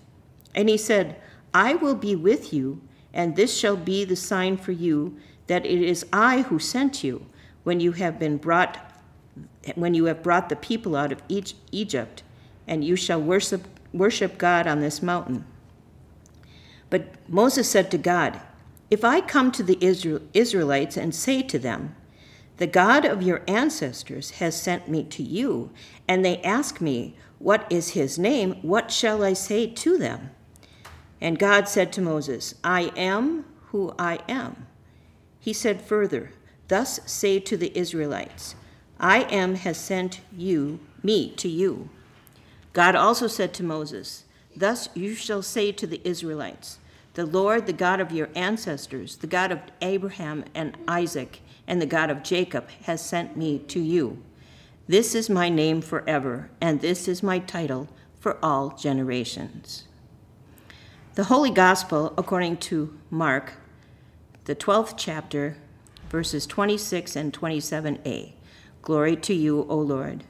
And 0.56 0.68
he 0.68 0.78
said, 0.78 1.16
I 1.54 1.76
will 1.76 1.96
be 1.96 2.16
with 2.16 2.52
you, 2.52 2.82
and 3.14 3.36
this 3.36 3.58
shall 3.58 3.78
be 3.78 4.06
the 4.06 4.16
sign 4.16 4.58
for 4.58 4.72
you 4.72 5.18
that 5.48 5.66
it 5.66 5.82
is 5.82 6.06
I 6.12 6.42
who 6.42 6.60
sent 6.60 7.04
you 7.04 7.26
when 7.64 7.80
you 7.80 7.94
have 7.94 8.20
been 8.20 8.38
brought 8.38 8.89
when 9.76 9.94
you 9.94 10.06
have 10.06 10.24
brought 10.24 10.50
the 10.50 10.56
people 10.56 10.96
out 10.96 11.12
of 11.12 11.22
Egypt 11.28 12.24
and 12.68 12.84
you 12.84 12.96
shall 12.96 13.22
worship, 13.22 13.68
worship 13.94 14.38
God 14.38 14.68
on 14.68 14.80
this 14.80 15.02
mountain. 15.02 15.46
But 16.90 17.08
Moses 17.28 17.70
said 17.70 17.92
to 17.92 17.98
God, 17.98 18.42
If 18.90 19.04
I 19.04 19.22
come 19.22 19.52
to 19.52 19.64
the 19.64 19.78
Israel, 19.82 20.22
Israelites 20.34 20.98
and 20.98 21.14
say 21.14 21.42
to 21.44 21.60
them, 21.60 21.96
The 22.58 22.68
God 22.68 23.06
of 23.06 23.22
your 23.22 23.42
ancestors 23.48 24.32
has 24.32 24.60
sent 24.60 24.88
me 24.88 25.04
to 25.06 25.24
you, 25.24 25.72
and 26.08 26.24
they 26.24 26.42
ask 26.42 26.82
me, 26.82 27.16
What 27.38 27.66
is 27.70 27.90
his 27.90 28.18
name? 28.18 28.54
What 28.62 28.92
shall 28.92 29.24
I 29.24 29.34
say 29.34 29.68
to 29.68 29.98
them? 29.98 30.32
And 31.22 31.38
God 31.38 31.68
said 31.68 31.92
to 31.94 32.02
Moses, 32.02 32.56
I 32.64 32.92
am 32.96 33.46
who 33.68 33.94
I 34.00 34.20
am. 34.28 34.68
He 35.40 35.54
said 35.54 35.82
further, 35.82 36.32
Thus 36.68 37.00
say 37.06 37.40
to 37.40 37.58
the 37.58 37.78
Israelites, 37.78 38.56
I 39.00 39.22
am 39.24 39.56
has 39.56 39.78
sent 39.78 40.22
you, 40.36 40.80
me 41.02 41.32
to 41.38 41.48
you. 41.48 41.90
God 42.74 42.96
also 42.96 43.28
said 43.28 43.54
to 43.56 43.64
Moses, 43.64 44.26
Thus 44.56 44.90
you 44.94 45.16
shall 45.16 45.42
say 45.42 45.72
to 45.72 45.88
the 45.88 46.02
Israelites, 46.04 46.80
The 47.14 47.26
Lord, 47.26 47.66
the 47.66 47.74
God 47.74 48.02
of 48.02 48.12
your 48.12 48.30
ancestors, 48.36 49.18
the 49.18 49.28
God 49.28 49.52
of 49.52 49.60
Abraham 49.82 50.44
and 50.54 50.78
Isaac, 50.88 51.42
and 51.66 51.82
the 51.82 51.86
God 51.86 52.10
of 52.10 52.24
Jacob, 52.24 52.70
has 52.84 53.04
sent 53.04 53.38
me 53.38 53.60
to 53.60 53.80
you. 53.80 54.22
This 54.88 55.16
is 55.16 55.30
my 55.30 55.50
name 55.50 55.82
forever, 55.82 56.50
and 56.60 56.82
this 56.82 57.08
is 57.08 57.24
my 57.24 57.40
title 57.40 57.88
for 58.20 58.38
all 58.44 58.72
generations. 58.72 59.86
The 61.16 61.26
Holy 61.26 61.52
Gospel, 61.52 62.14
according 62.18 62.58
to 62.58 62.98
Mark, 63.10 63.54
the 64.46 64.56
12th 64.56 64.96
chapter, 64.98 65.58
verses 66.10 66.46
26 66.48 67.16
and 67.16 67.32
27a. 67.32 68.34
Glory 68.82 69.16
to 69.18 69.34
you, 69.34 69.66
O 69.70 69.78
Lord. 69.78 70.24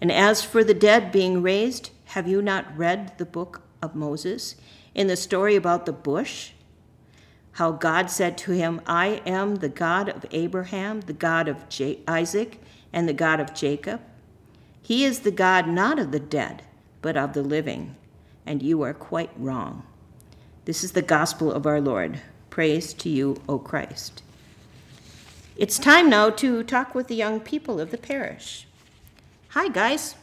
And 0.00 0.10
as 0.10 0.42
for 0.42 0.64
the 0.64 0.74
dead 0.74 1.12
being 1.12 1.42
raised, 1.42 1.90
have 2.06 2.26
you 2.26 2.42
not 2.42 2.76
read 2.76 3.16
the 3.18 3.24
book 3.24 3.62
of 3.82 3.94
Moses 3.94 4.56
in 4.94 5.06
the 5.06 5.16
story 5.16 5.56
about 5.56 5.86
the 5.86 5.92
bush? 5.92 6.52
How 7.52 7.72
God 7.72 8.10
said 8.10 8.38
to 8.38 8.52
him, 8.52 8.80
I 8.86 9.22
am 9.26 9.56
the 9.56 9.68
God 9.68 10.08
of 10.08 10.26
Abraham, 10.30 11.02
the 11.02 11.12
God 11.12 11.48
of 11.48 11.64
Isaac, 12.08 12.60
and 12.92 13.08
the 13.08 13.12
God 13.12 13.40
of 13.40 13.54
Jacob. 13.54 14.00
He 14.82 15.04
is 15.04 15.20
the 15.20 15.30
God 15.30 15.68
not 15.68 15.98
of 15.98 16.10
the 16.10 16.20
dead, 16.20 16.62
but 17.02 17.16
of 17.16 17.32
the 17.32 17.42
living, 17.42 17.96
and 18.46 18.62
you 18.62 18.82
are 18.82 18.94
quite 18.94 19.30
wrong. 19.36 19.84
This 20.64 20.82
is 20.82 20.92
the 20.92 21.02
gospel 21.02 21.52
of 21.52 21.66
our 21.66 21.80
Lord. 21.80 22.20
Praise 22.48 22.92
to 22.94 23.08
you, 23.08 23.40
O 23.48 23.58
Christ. 23.58 24.22
It's 25.60 25.78
time 25.78 26.08
now 26.08 26.30
to 26.30 26.62
talk 26.62 26.94
with 26.94 27.08
the 27.08 27.14
young 27.14 27.38
people 27.38 27.80
of 27.80 27.90
the 27.90 27.98
parish. 27.98 28.66
Hi, 29.50 29.68
guys. 29.68 30.14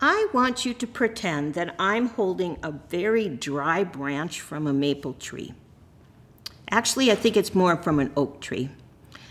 I 0.00 0.28
want 0.32 0.64
you 0.64 0.72
to 0.72 0.86
pretend 0.86 1.54
that 1.54 1.74
I'm 1.76 2.10
holding 2.10 2.58
a 2.62 2.70
very 2.70 3.28
dry 3.28 3.82
branch 3.82 4.40
from 4.40 4.68
a 4.68 4.72
maple 4.72 5.14
tree. 5.14 5.52
Actually, 6.70 7.10
I 7.10 7.16
think 7.16 7.36
it's 7.36 7.52
more 7.52 7.76
from 7.76 7.98
an 7.98 8.12
oak 8.16 8.40
tree. 8.40 8.70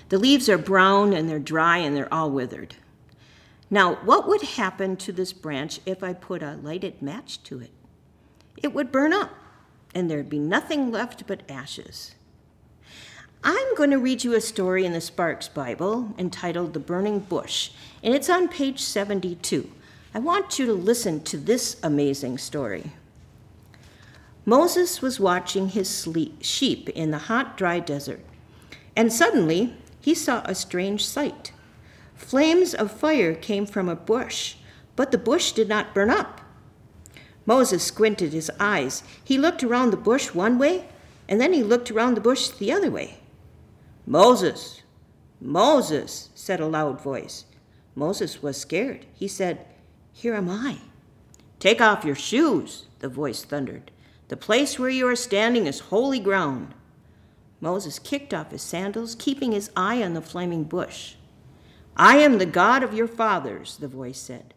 The 0.09 0.17
leaves 0.17 0.49
are 0.49 0.57
brown 0.57 1.13
and 1.13 1.29
they're 1.29 1.39
dry 1.39 1.77
and 1.77 1.95
they're 1.95 2.13
all 2.13 2.29
withered. 2.29 2.75
Now, 3.69 3.95
what 4.03 4.27
would 4.27 4.41
happen 4.41 4.97
to 4.97 5.13
this 5.13 5.31
branch 5.31 5.79
if 5.85 6.03
I 6.03 6.11
put 6.11 6.43
a 6.43 6.59
lighted 6.61 7.01
match 7.01 7.41
to 7.43 7.61
it? 7.61 7.71
It 8.57 8.73
would 8.73 8.91
burn 8.91 9.13
up 9.13 9.33
and 9.95 10.11
there'd 10.11 10.27
be 10.27 10.39
nothing 10.39 10.91
left 10.91 11.25
but 11.25 11.49
ashes. 11.49 12.15
I'm 13.41 13.73
going 13.75 13.91
to 13.91 13.97
read 13.97 14.25
you 14.25 14.33
a 14.33 14.41
story 14.41 14.85
in 14.85 14.91
the 14.91 14.99
Sparks 14.99 15.47
Bible 15.47 16.13
entitled 16.17 16.73
The 16.73 16.79
Burning 16.79 17.19
Bush, 17.19 17.71
and 18.03 18.13
it's 18.13 18.29
on 18.29 18.49
page 18.49 18.81
72. 18.81 19.71
I 20.13 20.19
want 20.19 20.59
you 20.59 20.65
to 20.65 20.73
listen 20.73 21.23
to 21.23 21.37
this 21.37 21.77
amazing 21.81 22.37
story. 22.37 22.91
Moses 24.45 25.01
was 25.01 25.21
watching 25.21 25.69
his 25.69 26.05
sheep 26.41 26.89
in 26.89 27.11
the 27.11 27.17
hot, 27.17 27.55
dry 27.55 27.79
desert, 27.79 28.19
and 28.93 29.13
suddenly 29.13 29.73
he 30.01 30.13
saw 30.13 30.41
a 30.43 30.53
strange 30.53 31.05
sight. 31.05 31.53
Flames 32.15 32.73
of 32.73 32.91
fire 32.91 33.33
came 33.33 33.65
from 33.65 33.87
a 33.87 33.95
bush, 33.95 34.55
but 34.97 35.11
the 35.11 35.17
bush 35.17 35.53
did 35.53 35.69
not 35.69 35.93
burn 35.93 36.09
up. 36.09 36.41
Moses 37.45 37.85
squinted 37.85 38.33
his 38.33 38.51
eyes. 38.59 39.01
He 39.23 39.37
looked 39.37 39.63
around 39.63 39.91
the 39.91 39.97
bush 39.97 40.33
one 40.33 40.59
way, 40.59 40.89
and 41.29 41.39
then 41.39 41.53
he 41.53 41.63
looked 41.63 41.89
around 41.89 42.15
the 42.15 42.21
bush 42.21 42.49
the 42.49 42.73
other 42.73 42.91
way. 42.91 43.18
Moses, 44.09 44.81
Moses, 45.39 46.29
said 46.33 46.59
a 46.59 46.65
loud 46.65 46.99
voice. 46.99 47.45
Moses 47.93 48.41
was 48.41 48.57
scared. 48.57 49.05
He 49.13 49.27
said, 49.27 49.67
Here 50.11 50.33
am 50.33 50.49
I. 50.49 50.79
Take 51.59 51.79
off 51.79 52.03
your 52.03 52.15
shoes, 52.15 52.87
the 53.01 53.07
voice 53.07 53.43
thundered. 53.43 53.91
The 54.29 54.35
place 54.35 54.79
where 54.79 54.89
you 54.89 55.07
are 55.07 55.15
standing 55.15 55.67
is 55.67 55.79
holy 55.79 56.17
ground. 56.17 56.73
Moses 57.61 57.99
kicked 57.99 58.33
off 58.33 58.49
his 58.49 58.63
sandals, 58.63 59.13
keeping 59.13 59.51
his 59.51 59.69
eye 59.75 60.01
on 60.01 60.15
the 60.15 60.23
flaming 60.23 60.63
bush. 60.63 61.13
I 61.95 62.17
am 62.17 62.39
the 62.39 62.47
God 62.47 62.81
of 62.81 62.95
your 62.95 63.07
fathers, 63.07 63.77
the 63.77 63.87
voice 63.87 64.17
said. 64.17 64.55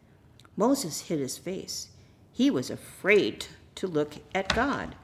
Moses 0.56 1.02
hid 1.02 1.18
his 1.18 1.36
face. 1.36 1.88
He 2.32 2.50
was 2.50 2.70
afraid 2.70 3.44
to 3.74 3.86
look 3.86 4.14
at 4.34 4.54
God. 4.54 4.96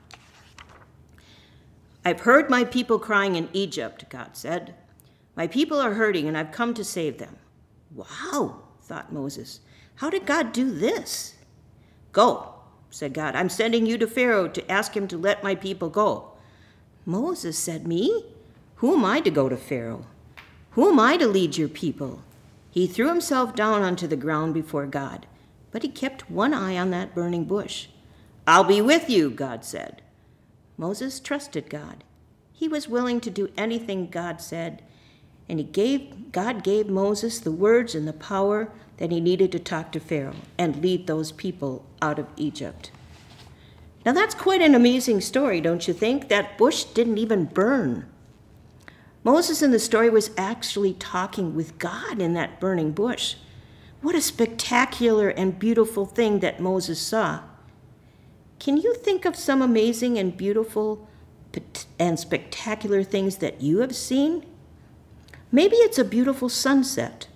I've 2.08 2.20
heard 2.20 2.48
my 2.48 2.64
people 2.64 2.98
crying 2.98 3.36
in 3.36 3.50
Egypt, 3.52 4.06
God 4.08 4.30
said. 4.34 4.74
My 5.36 5.46
people 5.46 5.78
are 5.78 5.92
hurting, 5.92 6.26
and 6.26 6.38
I've 6.38 6.52
come 6.52 6.72
to 6.72 6.82
save 6.82 7.18
them. 7.18 7.36
Wow, 7.94 8.62
thought 8.80 9.12
Moses. 9.12 9.60
How 9.96 10.08
did 10.08 10.24
God 10.24 10.54
do 10.54 10.70
this? 10.70 11.34
Go, 12.12 12.54
said 12.88 13.12
God. 13.12 13.36
I'm 13.36 13.50
sending 13.50 13.84
you 13.84 13.98
to 13.98 14.06
Pharaoh 14.06 14.48
to 14.48 14.72
ask 14.72 14.96
him 14.96 15.06
to 15.08 15.18
let 15.18 15.42
my 15.42 15.54
people 15.54 15.90
go. 15.90 16.32
Moses 17.04 17.58
said, 17.58 17.86
Me? 17.86 18.24
Who 18.76 18.94
am 18.94 19.04
I 19.04 19.20
to 19.20 19.30
go 19.30 19.50
to 19.50 19.58
Pharaoh? 19.58 20.06
Who 20.70 20.88
am 20.88 20.98
I 20.98 21.18
to 21.18 21.26
lead 21.26 21.58
your 21.58 21.68
people? 21.68 22.22
He 22.70 22.86
threw 22.86 23.08
himself 23.08 23.54
down 23.54 23.82
onto 23.82 24.06
the 24.06 24.16
ground 24.16 24.54
before 24.54 24.86
God, 24.86 25.26
but 25.72 25.82
he 25.82 25.90
kept 25.90 26.30
one 26.30 26.54
eye 26.54 26.78
on 26.78 26.88
that 26.88 27.14
burning 27.14 27.44
bush. 27.44 27.88
I'll 28.46 28.64
be 28.64 28.80
with 28.80 29.10
you, 29.10 29.28
God 29.28 29.62
said. 29.62 30.00
Moses 30.78 31.18
trusted 31.18 31.68
God. 31.68 32.04
He 32.52 32.68
was 32.68 32.88
willing 32.88 33.20
to 33.20 33.30
do 33.30 33.50
anything 33.56 34.08
God 34.08 34.40
said, 34.40 34.82
and 35.48 35.58
he 35.58 35.64
gave 35.64 36.30
God 36.32 36.62
gave 36.62 36.88
Moses 36.88 37.40
the 37.40 37.52
words 37.52 37.94
and 37.94 38.06
the 38.06 38.12
power 38.12 38.70
that 38.98 39.10
he 39.10 39.20
needed 39.20 39.52
to 39.52 39.58
talk 39.58 39.92
to 39.92 40.00
Pharaoh 40.00 40.36
and 40.56 40.82
lead 40.82 41.06
those 41.06 41.32
people 41.32 41.84
out 42.00 42.18
of 42.18 42.28
Egypt. 42.36 42.90
Now 44.06 44.12
that's 44.12 44.34
quite 44.34 44.62
an 44.62 44.74
amazing 44.74 45.20
story, 45.20 45.60
don't 45.60 45.88
you 45.88 45.94
think? 45.94 46.28
That 46.28 46.56
bush 46.56 46.84
didn't 46.84 47.18
even 47.18 47.46
burn. 47.46 48.08
Moses 49.24 49.62
in 49.62 49.72
the 49.72 49.78
story 49.78 50.10
was 50.10 50.30
actually 50.38 50.94
talking 50.94 51.54
with 51.54 51.78
God 51.78 52.20
in 52.20 52.34
that 52.34 52.60
burning 52.60 52.92
bush. 52.92 53.34
What 54.00 54.14
a 54.14 54.20
spectacular 54.20 55.28
and 55.28 55.58
beautiful 55.58 56.06
thing 56.06 56.38
that 56.38 56.60
Moses 56.60 57.00
saw. 57.00 57.40
Can 58.58 58.76
you 58.76 58.94
think 58.94 59.24
of 59.24 59.36
some 59.36 59.62
amazing 59.62 60.18
and 60.18 60.36
beautiful 60.36 61.08
and 61.98 62.18
spectacular 62.18 63.02
things 63.02 63.36
that 63.36 63.60
you 63.60 63.78
have 63.78 63.94
seen? 63.94 64.44
Maybe 65.50 65.76
it's 65.76 65.98
a 65.98 66.04
beautiful 66.04 66.48
sunset 66.48 67.28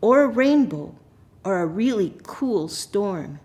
or 0.00 0.22
a 0.22 0.28
rainbow, 0.28 0.94
or 1.44 1.60
a 1.60 1.66
really 1.66 2.14
cool 2.22 2.68
storm. 2.68 3.40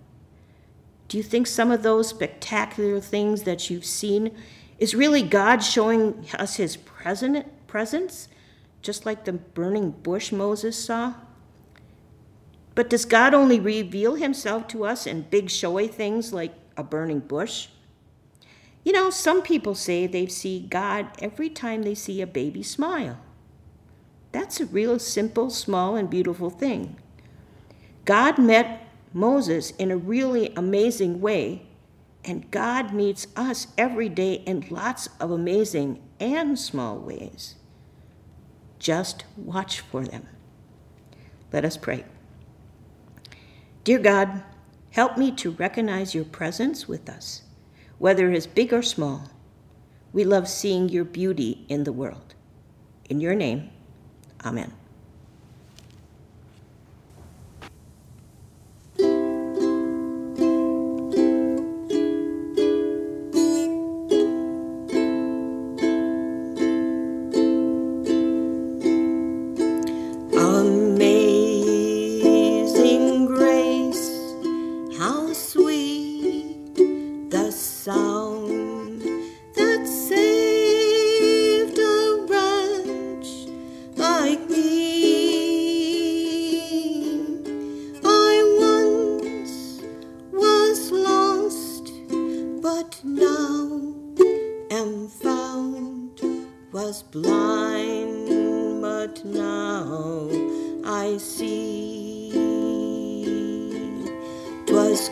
Do 1.07 1.17
you 1.17 1.23
think 1.23 1.47
some 1.47 1.71
of 1.71 1.83
those 1.83 2.09
spectacular 2.09 2.99
things 2.99 3.43
that 3.43 3.69
you've 3.69 3.85
seen 3.85 4.35
is 4.79 4.95
really 4.95 5.21
God 5.21 5.59
showing 5.59 6.25
us 6.37 6.55
his 6.55 6.77
presence, 6.77 8.27
just 8.81 9.05
like 9.05 9.25
the 9.25 9.33
burning 9.33 9.91
bush 9.91 10.31
Moses 10.31 10.83
saw? 10.83 11.13
But 12.75 12.89
does 12.89 13.05
God 13.05 13.33
only 13.33 13.59
reveal 13.59 14.15
himself 14.15 14.67
to 14.69 14.85
us 14.85 15.05
in 15.05 15.23
big, 15.23 15.49
showy 15.49 15.87
things 15.87 16.33
like 16.33 16.53
a 16.77 16.83
burning 16.83 17.19
bush? 17.19 17.67
You 18.83 18.93
know, 18.93 19.09
some 19.09 19.41
people 19.41 19.75
say 19.75 20.07
they 20.07 20.27
see 20.27 20.65
God 20.69 21.07
every 21.19 21.49
time 21.49 21.83
they 21.83 21.95
see 21.95 22.21
a 22.21 22.27
baby 22.27 22.63
smile. 22.63 23.19
That's 24.31 24.59
a 24.59 24.65
real 24.65 24.97
simple, 24.97 25.49
small, 25.49 25.95
and 25.95 26.09
beautiful 26.09 26.49
thing. 26.49 26.95
God 28.05 28.39
met 28.39 28.87
Moses 29.13 29.71
in 29.71 29.91
a 29.91 29.97
really 29.97 30.51
amazing 30.55 31.21
way, 31.21 31.67
and 32.23 32.49
God 32.49 32.93
meets 32.93 33.27
us 33.35 33.67
every 33.77 34.09
day 34.09 34.35
in 34.45 34.65
lots 34.69 35.09
of 35.19 35.31
amazing 35.31 36.01
and 36.19 36.57
small 36.57 36.97
ways. 36.97 37.55
Just 38.79 39.25
watch 39.37 39.81
for 39.81 40.03
them. 40.03 40.27
Let 41.51 41.65
us 41.65 41.77
pray. 41.77 42.05
Dear 43.83 43.99
God, 43.99 44.43
help 44.91 45.17
me 45.17 45.31
to 45.31 45.51
recognize 45.51 46.15
your 46.15 46.25
presence 46.25 46.87
with 46.87 47.09
us, 47.09 47.43
whether 47.97 48.29
it 48.29 48.35
is 48.35 48.47
big 48.47 48.73
or 48.73 48.81
small. 48.81 49.29
We 50.13 50.23
love 50.23 50.47
seeing 50.47 50.89
your 50.89 51.05
beauty 51.05 51.65
in 51.69 51.83
the 51.83 51.93
world. 51.93 52.35
In 53.09 53.19
your 53.19 53.35
name, 53.35 53.69
Amen. 54.43 54.73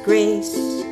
Grace 0.03 0.88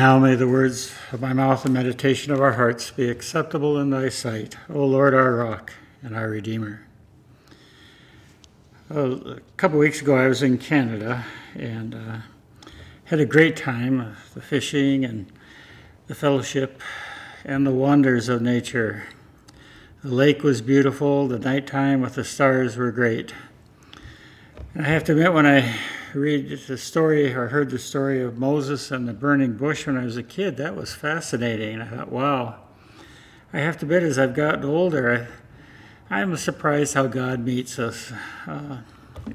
now 0.00 0.18
may 0.18 0.34
the 0.34 0.48
words 0.48 0.94
of 1.12 1.20
my 1.20 1.34
mouth 1.34 1.62
and 1.66 1.74
meditation 1.74 2.32
of 2.32 2.40
our 2.40 2.54
hearts 2.54 2.90
be 2.90 3.10
acceptable 3.10 3.78
in 3.78 3.90
thy 3.90 4.08
sight, 4.08 4.56
O 4.70 4.82
Lord, 4.86 5.12
our 5.12 5.34
rock 5.34 5.74
and 6.00 6.16
our 6.16 6.30
Redeemer. 6.30 6.86
a 8.88 9.40
couple 9.58 9.78
weeks 9.78 10.00
ago, 10.00 10.16
I 10.16 10.26
was 10.26 10.42
in 10.42 10.56
Canada 10.56 11.26
and 11.54 11.94
uh, 11.94 12.16
had 13.04 13.20
a 13.20 13.26
great 13.26 13.58
time 13.58 14.00
uh, 14.00 14.12
the 14.32 14.40
fishing 14.40 15.04
and 15.04 15.30
the 16.06 16.14
fellowship 16.14 16.80
and 17.44 17.66
the 17.66 17.70
wonders 17.70 18.30
of 18.30 18.40
nature. 18.40 19.04
The 20.02 20.14
lake 20.14 20.42
was 20.42 20.62
beautiful, 20.62 21.28
the 21.28 21.38
nighttime 21.38 22.00
with 22.00 22.14
the 22.14 22.24
stars 22.24 22.78
were 22.78 22.90
great. 22.90 23.34
And 24.72 24.86
I 24.86 24.88
have 24.88 25.04
to 25.04 25.12
admit, 25.12 25.34
when 25.34 25.44
I 25.44 25.76
read 26.14 26.58
the 26.66 26.78
story 26.78 27.32
or 27.34 27.48
heard 27.48 27.70
the 27.70 27.78
story 27.78 28.22
of 28.22 28.38
Moses 28.38 28.90
and 28.90 29.06
the 29.06 29.12
burning 29.12 29.54
bush 29.54 29.86
when 29.86 29.96
I 29.96 30.04
was 30.04 30.16
a 30.16 30.22
kid, 30.22 30.56
that 30.56 30.76
was 30.76 30.94
fascinating. 30.94 31.80
I 31.80 31.86
thought, 31.86 32.10
wow. 32.10 32.60
I 33.52 33.58
have 33.58 33.78
to 33.78 33.86
admit, 33.86 34.02
as 34.02 34.18
I've 34.18 34.34
gotten 34.34 34.64
older, 34.64 35.28
I, 36.10 36.20
I'm 36.20 36.36
surprised 36.36 36.94
how 36.94 37.06
God 37.06 37.40
meets 37.40 37.78
us 37.78 38.12
uh, 38.46 38.78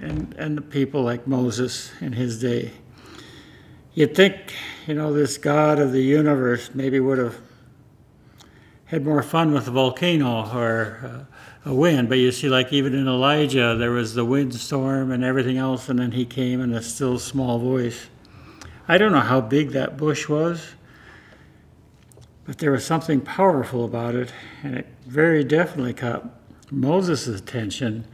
and, 0.02 0.34
and 0.38 0.58
the 0.58 0.62
people 0.62 1.04
like 1.04 1.28
Moses 1.28 1.92
in 2.02 2.14
his 2.14 2.40
day. 2.40 2.72
You'd 3.94 4.16
think, 4.16 4.36
you 4.88 4.94
know, 4.94 5.14
this 5.14 5.38
God 5.38 5.80
of 5.80 5.92
the 5.92 6.02
universe 6.04 6.72
maybe 6.74 7.00
would 7.00 7.18
have 7.18 7.40
had 8.86 9.06
more 9.06 9.24
fun 9.24 9.54
with 9.54 9.68
a 9.68 9.72
volcano 9.72 10.50
or 10.54 11.28
uh, 11.30 11.35
a 11.66 11.74
wind. 11.74 12.08
But 12.08 12.20
you 12.20 12.32
see, 12.32 12.48
like 12.48 12.72
even 12.72 12.94
in 12.94 13.08
Elijah, 13.08 13.76
there 13.76 13.92
was 13.92 14.14
the 14.14 14.24
windstorm 14.24 15.12
and 15.12 15.24
everything 15.24 15.58
else, 15.58 15.90
and 15.90 16.00
then 16.00 16.12
he 16.12 16.26
came 16.26 16.62
in 16.62 16.74
a 16.74 16.82
still 16.82 17.20
small 17.20 17.60
voice. 17.60 18.08
I 18.88 18.98
don't 18.98 19.12
know 19.12 19.20
how 19.20 19.42
big 19.42 19.72
that 19.72 19.98
bush 19.98 20.30
was, 20.30 20.74
but 22.46 22.60
there 22.60 22.72
was 22.72 22.86
something 22.86 23.20
powerful 23.20 23.84
about 23.84 24.14
it, 24.14 24.32
and 24.62 24.78
it 24.78 24.88
very 25.08 25.44
definitely 25.44 25.94
caught 25.94 26.30
Moses' 26.70 27.28
attention 27.28 28.06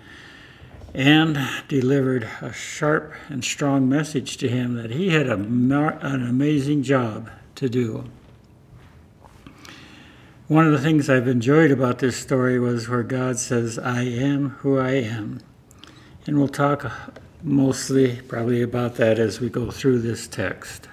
and 0.93 1.37
delivered 1.67 2.27
a 2.41 2.53
sharp 2.53 3.13
and 3.29 3.43
strong 3.43 3.87
message 3.87 4.37
to 4.37 4.47
him 4.47 4.75
that 4.75 4.91
he 4.91 5.09
had 5.09 5.27
a, 5.27 5.33
an 5.33 6.27
amazing 6.27 6.83
job 6.83 7.29
to 7.55 7.69
do. 7.69 8.05
One 10.51 10.65
of 10.65 10.73
the 10.73 10.79
things 10.79 11.09
I've 11.09 11.29
enjoyed 11.29 11.71
about 11.71 11.99
this 11.99 12.17
story 12.17 12.59
was 12.59 12.89
where 12.89 13.03
God 13.03 13.39
says, 13.39 13.79
I 13.79 14.01
am 14.01 14.49
who 14.59 14.77
I 14.77 14.95
am. 14.95 15.39
And 16.27 16.37
we'll 16.37 16.49
talk 16.49 16.91
mostly 17.41 18.17
probably 18.27 18.61
about 18.61 18.95
that 18.95 19.17
as 19.17 19.39
we 19.39 19.47
go 19.47 19.71
through 19.71 19.99
this 19.99 20.27
text. 20.27 20.89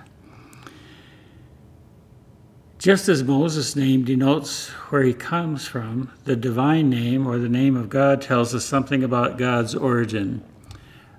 Just 2.78 3.08
as 3.08 3.24
Moses' 3.24 3.74
name 3.74 4.04
denotes 4.04 4.68
where 4.90 5.02
he 5.02 5.12
comes 5.12 5.66
from, 5.66 6.12
the 6.22 6.36
divine 6.36 6.88
name 6.88 7.26
or 7.26 7.36
the 7.36 7.48
name 7.48 7.76
of 7.76 7.88
God 7.88 8.22
tells 8.22 8.54
us 8.54 8.64
something 8.64 9.02
about 9.02 9.38
God's 9.38 9.74
origin. 9.74 10.44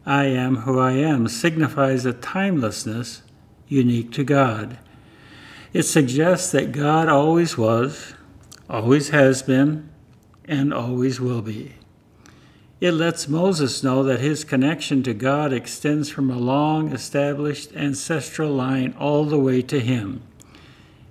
I 0.05 0.27
am 0.27 0.59
who 0.59 0.79
I 0.79 0.93
am 0.93 1.27
signifies 1.27 2.05
a 2.05 2.13
timelessness 2.13 3.21
unique 3.67 4.13
to 4.13 4.23
God. 4.23 4.79
It 5.73 5.83
suggests 5.83 6.53
that 6.53 6.71
God 6.71 7.09
always 7.09 7.57
was, 7.57 8.13
always 8.69 9.09
has 9.09 9.41
been, 9.41 9.89
and 10.45 10.73
always 10.73 11.19
will 11.19 11.41
be. 11.41 11.73
It 12.79 12.91
lets 12.91 13.27
Moses 13.27 13.83
know 13.83 14.03
that 14.03 14.21
his 14.21 14.43
connection 14.43 15.03
to 15.03 15.13
God 15.13 15.51
extends 15.51 16.09
from 16.09 16.29
a 16.29 16.37
long 16.37 16.93
established 16.93 17.73
ancestral 17.75 18.51
line 18.51 18.95
all 18.97 19.25
the 19.25 19.39
way 19.39 19.61
to 19.63 19.79
him, 19.79 20.21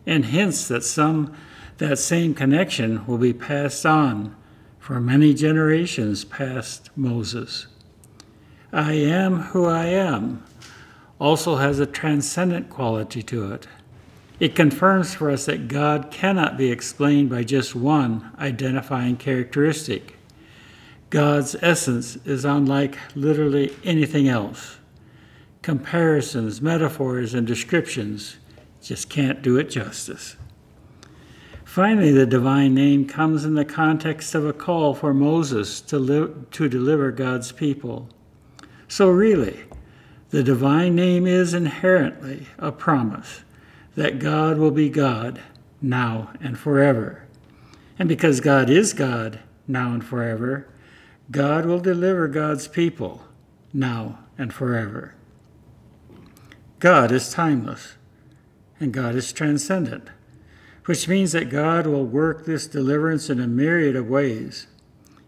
and 0.07 0.27
hints 0.27 0.68
that 0.68 0.85
some 0.85 1.35
that 1.77 1.99
same 1.99 2.35
connection 2.35 3.07
will 3.07 3.18
be 3.18 3.33
passed 3.33 3.87
on 3.87 4.35
for 4.79 5.01
many 5.01 5.33
generations 5.33 6.25
past 6.25 6.90
Moses. 6.97 7.66
I 8.73 8.94
am 8.94 9.40
who 9.40 9.66
I 9.66 9.87
am 9.87 10.42
also 11.21 11.57
has 11.57 11.79
a 11.79 11.87
transcendent 11.87 12.71
quality 12.71 13.23
to 13.25 13.53
it. 13.53 13.66
It 14.40 14.55
confirms 14.55 15.14
for 15.14 15.31
us 15.31 15.46
that 15.46 15.66
God 15.66 16.11
cannot 16.12 16.57
be 16.57 16.70
explained 16.70 17.29
by 17.29 17.42
just 17.42 17.74
one 17.74 18.31
identifying 18.38 19.16
characteristic. 19.16 20.16
God's 21.11 21.57
essence 21.61 22.16
is 22.24 22.44
unlike 22.44 22.96
literally 23.16 23.74
anything 23.83 24.29
else. 24.29 24.79
Comparisons, 25.62 26.62
metaphors, 26.62 27.35
and 27.35 27.46
descriptions 27.46 28.37
just 28.81 29.09
can't 29.09 29.42
do 29.42 29.57
it 29.57 29.70
justice. 29.70 30.37
Finally, 31.64 32.12
the 32.12 32.27
divine 32.27 32.74
name 32.74 33.07
comes 33.07 33.44
in 33.44 33.55
the 33.55 33.64
context 33.64 34.35
of 34.35 34.46
a 34.46 34.53
call 34.53 34.94
for 34.94 35.12
Moses 35.12 35.81
to, 35.81 35.98
li- 35.98 36.33
to 36.53 36.68
deliver 36.68 37.11
God's 37.11 37.53
people. 37.53 38.09
So, 38.87 39.11
really, 39.11 39.64
the 40.31 40.42
divine 40.42 40.94
name 40.94 41.27
is 41.27 41.55
inherently 41.55 42.46
a 42.59 42.70
promise 42.72 43.42
that 43.98 44.20
God 44.20 44.58
will 44.58 44.70
be 44.70 44.88
God 44.88 45.40
now 45.82 46.30
and 46.40 46.56
forever. 46.56 47.26
And 47.98 48.08
because 48.08 48.38
God 48.38 48.70
is 48.70 48.92
God 48.92 49.40
now 49.66 49.92
and 49.92 50.04
forever, 50.04 50.68
God 51.32 51.66
will 51.66 51.80
deliver 51.80 52.28
God's 52.28 52.68
people 52.68 53.24
now 53.72 54.20
and 54.38 54.54
forever. 54.54 55.14
God 56.78 57.11
is 57.11 57.32
timeless 57.32 57.94
and 58.78 58.92
God 58.92 59.16
is 59.16 59.32
transcendent, 59.32 60.11
which 60.84 61.08
means 61.08 61.32
that 61.32 61.50
God 61.50 61.84
will 61.84 62.06
work 62.06 62.46
this 62.46 62.68
deliverance 62.68 63.28
in 63.28 63.40
a 63.40 63.48
myriad 63.48 63.96
of 63.96 64.08
ways. 64.08 64.68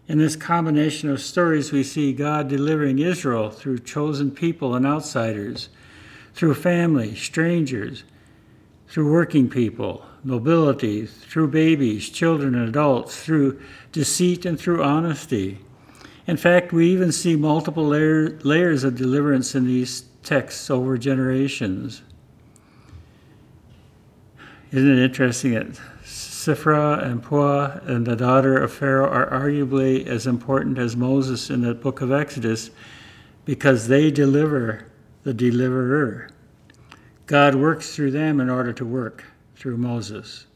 In 0.07 0.17
this 0.17 0.37
combination 0.37 1.09
of 1.09 1.19
stories, 1.19 1.73
we 1.73 1.83
see 1.83 2.13
God 2.13 2.47
delivering 2.47 2.99
Israel 2.99 3.49
through 3.49 3.79
chosen 3.79 4.31
people 4.31 4.75
and 4.75 4.85
outsiders, 4.85 5.67
through 6.33 6.53
family, 6.53 7.13
strangers, 7.15 8.05
through 8.91 9.09
working 9.09 9.49
people, 9.49 10.05
nobility, 10.21 11.05
through 11.05 11.47
babies, 11.47 12.09
children, 12.09 12.53
and 12.53 12.67
adults, 12.67 13.23
through 13.23 13.57
deceit 13.93 14.45
and 14.45 14.59
through 14.59 14.83
honesty. 14.83 15.57
In 16.27 16.35
fact, 16.35 16.73
we 16.73 16.91
even 16.91 17.13
see 17.13 17.37
multiple 17.37 17.87
layer, 17.87 18.37
layers 18.43 18.83
of 18.83 18.97
deliverance 18.97 19.55
in 19.55 19.65
these 19.65 20.01
texts 20.23 20.69
over 20.69 20.97
generations. 20.97 22.01
Isn't 24.73 24.91
it 24.91 25.01
interesting 25.01 25.53
that 25.53 25.67
Shiphrah 26.03 27.01
and 27.01 27.23
Puah 27.23 27.81
and 27.85 28.05
the 28.05 28.17
daughter 28.17 28.57
of 28.57 28.73
Pharaoh 28.73 29.09
are 29.09 29.29
arguably 29.29 30.05
as 30.05 30.27
important 30.27 30.77
as 30.77 30.97
Moses 30.97 31.49
in 31.49 31.61
the 31.61 31.73
book 31.73 32.01
of 32.01 32.11
Exodus 32.11 32.71
because 33.45 33.87
they 33.87 34.11
deliver 34.11 34.87
the 35.23 35.33
deliverer. 35.33 36.27
God 37.31 37.55
works 37.55 37.95
through 37.95 38.11
them 38.11 38.41
in 38.41 38.49
order 38.49 38.73
to 38.73 38.85
work 38.85 39.23
through 39.55 39.77
Moses. 39.77 40.47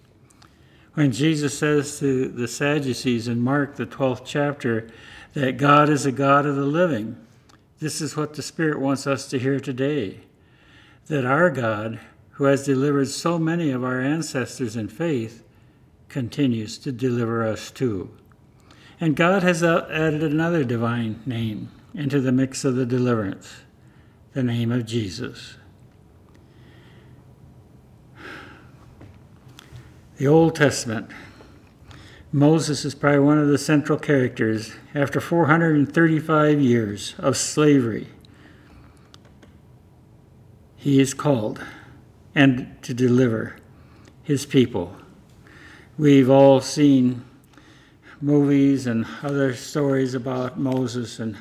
When 0.96 1.14
Jesus 1.14 1.58
says 1.58 2.00
to 2.00 2.28
the 2.28 2.50
Sadducees 2.50 3.30
in 3.30 3.40
Mark, 3.40 3.78
the 3.78 3.86
12th 3.86 4.24
chapter, 4.26 4.90
that 5.36 5.56
God 5.56 5.88
is 5.88 6.06
a 6.06 6.12
God 6.12 6.46
of 6.46 6.58
the 6.58 6.66
living, 6.66 7.16
this 7.80 8.02
is 8.02 8.18
what 8.18 8.34
the 8.34 8.42
Spirit 8.42 8.82
wants 8.82 9.08
us 9.08 9.26
to 9.30 9.40
hear 9.40 9.58
today. 9.58 10.20
That 11.08 11.24
our 11.24 11.50
God, 11.50 12.02
who 12.32 12.44
has 12.44 12.66
delivered 12.66 13.08
so 13.08 13.40
many 13.40 13.72
of 13.72 13.86
our 13.86 14.02
ancestors 14.02 14.76
in 14.76 14.90
faith, 14.90 15.46
continues 16.10 16.78
to 16.80 16.92
deliver 16.92 17.48
us 17.48 17.72
too. 17.72 18.10
And 19.00 19.16
God 19.16 19.44
has 19.44 19.64
added 19.64 20.24
another 20.24 20.66
divine 20.66 21.24
name 21.26 21.72
into 21.94 22.20
the 22.20 22.34
mix 22.34 22.66
of 22.66 22.76
the 22.76 22.86
deliverance 22.86 23.62
the 24.34 24.44
name 24.44 24.74
of 24.74 24.86
Jesus. 24.86 25.56
The 30.18 30.28
Old 30.28 30.56
Testament. 30.56 31.12
Moses 32.32 32.86
is 32.86 32.96
probably 32.96 33.20
one 33.20 33.38
of 33.38 33.50
the 33.50 33.58
central 33.58 34.00
characters. 34.00 34.72
After 34.94 35.20
435 35.20 36.62
years 36.62 37.16
of 37.18 37.36
slavery, 37.36 38.08
he 40.78 41.02
is 41.02 41.14
called 41.14 41.62
and 42.34 42.82
to 42.82 42.94
deliver 42.94 43.58
his 44.24 44.46
people. 44.46 44.96
We've 45.98 46.30
all 46.30 46.62
seen 46.62 47.26
movies 48.22 48.88
and 48.88 49.06
other 49.22 49.54
stories 49.54 50.14
about 50.14 50.58
Moses 50.58 51.20
and 51.20 51.38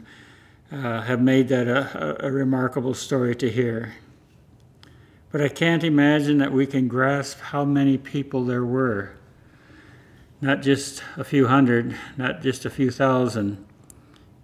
uh, 0.73 1.03
have 1.03 1.21
made 1.21 1.47
that 1.49 1.69
a, 1.69 2.27
a 2.27 2.33
remarkable 2.33 2.95
story 2.95 3.37
to 3.37 3.49
hear. 3.49 3.95
But 5.35 5.43
I 5.43 5.49
can't 5.49 5.83
imagine 5.83 6.39
that 6.39 6.53
we 6.53 6.65
can 6.65 6.87
grasp 6.87 7.41
how 7.41 7.65
many 7.65 7.99
people 7.99 8.45
there 8.45 8.65
were. 8.65 9.17
Not 10.41 10.63
just 10.63 11.03
a 11.17 11.25
few 11.25 11.49
hundred, 11.49 11.97
not 12.17 12.41
just 12.41 12.65
a 12.65 12.71
few 12.71 12.93
thousand, 12.93 13.67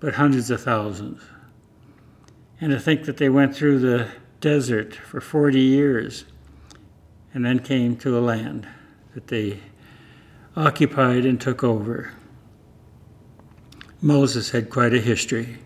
but 0.00 0.14
hundreds 0.14 0.50
of 0.50 0.62
thousands. 0.62 1.22
And 2.61 2.72
to 2.72 2.81
think 2.81 3.05
that 3.05 3.18
they 3.18 3.29
went 3.29 3.55
through 3.55 3.79
the 3.79 4.09
desert 4.40 4.96
for 4.96 5.20
40 5.20 5.61
years 5.61 6.24
and 7.33 7.44
then 7.44 7.61
came 7.61 7.94
to 7.98 8.18
a 8.18 8.20
land 8.20 8.66
that 9.14 9.29
they 9.29 9.61
occupied 10.57 11.24
and 11.24 11.40
took 11.40 11.62
over. 11.62 12.14
Moses 14.00 14.50
had 14.50 14.70
quite 14.70 14.92
a 14.92 15.00
history. 15.00 15.59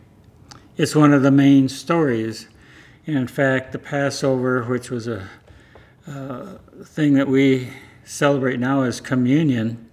It's 0.77 0.95
one 0.95 1.15
of 1.15 1.23
the 1.23 1.31
main 1.31 1.71
stories. 1.71 2.47
In 3.07 3.27
fact, 3.27 3.73
the 3.73 3.79
Passover, 3.79 4.63
which 4.65 4.91
was 4.91 5.07
a 5.07 5.29
uh, 6.07 6.59
thing 6.85 7.15
that 7.15 7.29
we 7.29 7.71
celebrate 8.05 8.59
now 8.59 8.83
as 8.83 9.01
communion, 9.01 9.89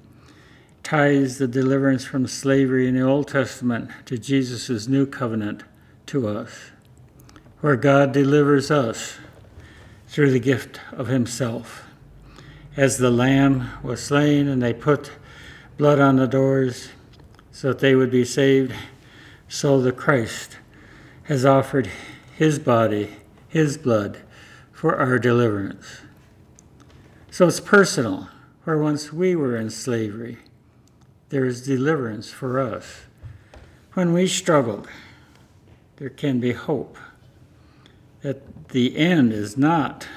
ties 0.83 1.37
the 1.37 1.47
deliverance 1.47 2.05
from 2.05 2.27
slavery 2.27 2.87
in 2.87 2.95
the 2.95 3.01
Old 3.01 3.27
Testament 3.27 3.89
to 4.05 4.17
Jesus' 4.17 4.87
new 4.87 5.05
covenant 5.05 5.63
to 6.07 6.27
us, 6.27 6.71
where 7.59 7.75
God 7.75 8.11
delivers 8.11 8.71
us 8.71 9.17
through 10.07 10.31
the 10.31 10.39
gift 10.39 10.79
of 10.91 11.07
Himself. 11.07 11.85
As 12.77 12.97
the 12.97 13.11
Lamb 13.11 13.69
was 13.83 14.01
slain 14.01 14.47
and 14.47 14.61
they 14.61 14.73
put 14.73 15.11
blood 15.77 15.99
on 15.99 16.15
the 16.15 16.27
doors 16.27 16.89
so 17.51 17.69
that 17.69 17.79
they 17.79 17.95
would 17.95 18.11
be 18.11 18.25
saved, 18.25 18.73
so 19.47 19.81
the 19.81 19.91
Christ 19.91 20.57
has 21.23 21.45
offered 21.45 21.89
His 22.41 22.57
body, 22.57 23.17
His 23.49 23.77
blood, 23.77 24.17
for 24.71 24.95
our 24.95 25.19
deliverance. 25.19 26.01
So 27.29 27.47
it's 27.47 27.59
personal, 27.59 28.29
where 28.63 28.79
once 28.79 29.13
we 29.13 29.35
were 29.35 29.55
in 29.55 29.69
slavery 29.69 30.39
there 31.29 31.45
is 31.45 31.61
deliverance 31.61 32.31
for 32.31 32.59
us. 32.59 33.01
When 33.93 34.11
we 34.11 34.25
struggled, 34.25 34.87
there 35.97 36.09
can 36.09 36.39
be 36.39 36.53
hope 36.53 36.97
that 38.23 38.69
the 38.69 38.97
end 38.97 39.33
is 39.33 39.55
not 39.55 40.07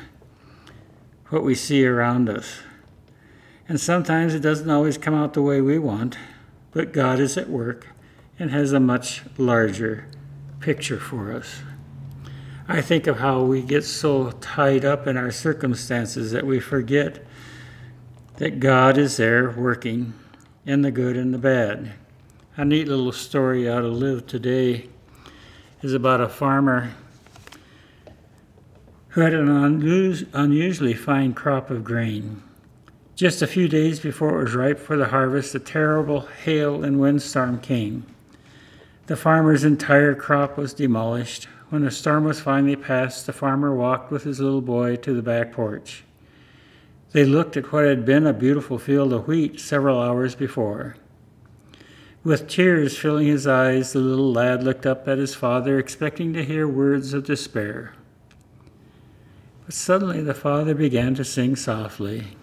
what 1.29 1.45
we 1.45 1.55
see 1.55 1.85
around 1.85 2.31
us. 2.31 2.61
And 3.69 3.79
sometimes 3.79 4.33
it 4.33 4.41
doesn't 4.41 4.71
always 4.71 4.97
come 4.97 5.13
out 5.13 5.35
the 5.35 5.43
way 5.43 5.61
we 5.61 5.79
want, 5.79 6.17
but 6.71 6.91
God 6.91 7.21
is 7.21 7.37
at 7.37 7.51
work 7.51 7.89
and 8.39 8.51
has 8.51 8.73
a 8.73 8.81
much 8.81 9.25
larger 9.37 10.07
picture 10.61 10.99
for 10.99 11.31
us. 11.31 11.61
I 12.67 12.81
think 12.81 13.07
of 13.07 13.19
how 13.19 13.43
we 13.43 13.61
get 13.61 13.85
so 13.85 14.31
tied 14.31 14.87
up 14.87 15.07
in 15.07 15.19
our 15.19 15.31
circumstances 15.31 16.31
that 16.33 16.47
we 16.47 16.61
forget 16.61 17.23
that 18.37 18.59
God 18.59 18.97
is 18.97 19.19
there 19.19 19.51
working 19.51 20.15
in 20.65 20.81
the 20.81 20.91
good 20.91 21.15
and 21.15 21.35
the 21.35 21.39
bad. 21.39 21.93
A 22.57 22.65
neat 22.65 22.89
little 22.89 23.13
story 23.13 23.69
out 23.69 23.85
of 23.85 23.93
Live 23.93 24.27
Today 24.27 24.89
is 25.83 25.93
about 25.93 26.23
a 26.23 26.29
farmer 26.29 26.93
who 29.09 29.21
had 29.21 29.35
an 29.35 29.49
unusually 30.33 30.95
fine 30.95 31.35
crop 31.35 31.69
of 31.69 31.85
grain. 31.85 32.43
Just 33.15 33.43
a 33.43 33.47
few 33.47 33.69
days 33.69 34.01
before 34.01 34.41
it 34.41 34.45
was 34.45 34.55
ripe 34.55 34.79
for 34.79 34.97
the 34.97 35.09
harvest, 35.09 35.55
a 35.55 35.59
terrible 35.59 36.23
hail 36.45 36.83
and 36.83 36.99
windstorm 36.99 37.61
came. 37.61 38.07
The 39.07 39.17
farmer's 39.17 39.65
entire 39.65 40.15
crop 40.15 40.57
was 40.57 40.73
demolished. 40.73 41.47
When 41.75 41.83
the 41.83 41.91
storm 41.91 42.23
was 42.23 42.39
finally 42.39 42.77
past, 42.77 43.27
the 43.27 43.33
farmer 43.33 43.75
walked 43.75 44.13
with 44.13 44.23
his 44.23 44.39
little 44.39 44.61
boy 44.61 44.95
to 44.95 45.13
the 45.13 45.23
back 45.23 45.51
porch. 45.51 46.05
They 47.11 47.25
looked 47.25 47.57
at 47.57 47.73
what 47.73 47.85
had 47.85 48.05
been 48.05 48.29
a 48.29 48.33
beautiful 48.33 48.79
field 48.79 49.13
of 49.13 49.27
wheat 49.27 49.59
several 49.59 50.01
hours 50.01 50.37
before. 50.37 50.95
With 52.23 52.47
tears 52.47 52.97
filling 52.97 53.27
his 53.27 53.49
eyes, 53.49 53.93
the 53.93 53.99
little 53.99 54.33
lad 54.33 54.63
looked 54.63 54.87
up 54.87 55.09
at 55.09 55.19
his 55.19 55.35
father, 55.35 55.77
expecting 55.77 56.33
to 56.35 56.45
hear 56.45 56.69
words 56.69 57.13
of 57.13 57.25
despair. 57.25 57.95
But 59.65 59.75
suddenly 59.75 60.23
the 60.23 60.33
father 60.33 60.77
began 60.77 61.17
to 61.17 61.25
sing 61.25 61.57
softly 61.57 62.37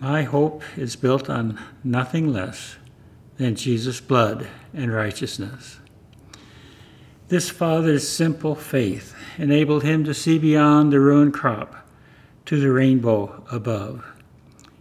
My 0.00 0.24
hope 0.24 0.62
is 0.76 0.96
built 0.96 1.30
on 1.30 1.58
nothing 1.82 2.30
less 2.30 2.76
than 3.38 3.54
Jesus' 3.54 4.02
blood 4.02 4.48
and 4.74 4.92
righteousness. 4.92 5.78
This 7.28 7.50
father's 7.50 8.08
simple 8.08 8.54
faith 8.54 9.14
enabled 9.36 9.82
him 9.82 10.02
to 10.04 10.14
see 10.14 10.38
beyond 10.38 10.90
the 10.90 10.98
ruined 10.98 11.34
crop 11.34 11.86
to 12.46 12.58
the 12.58 12.72
rainbow 12.72 13.44
above. 13.52 14.02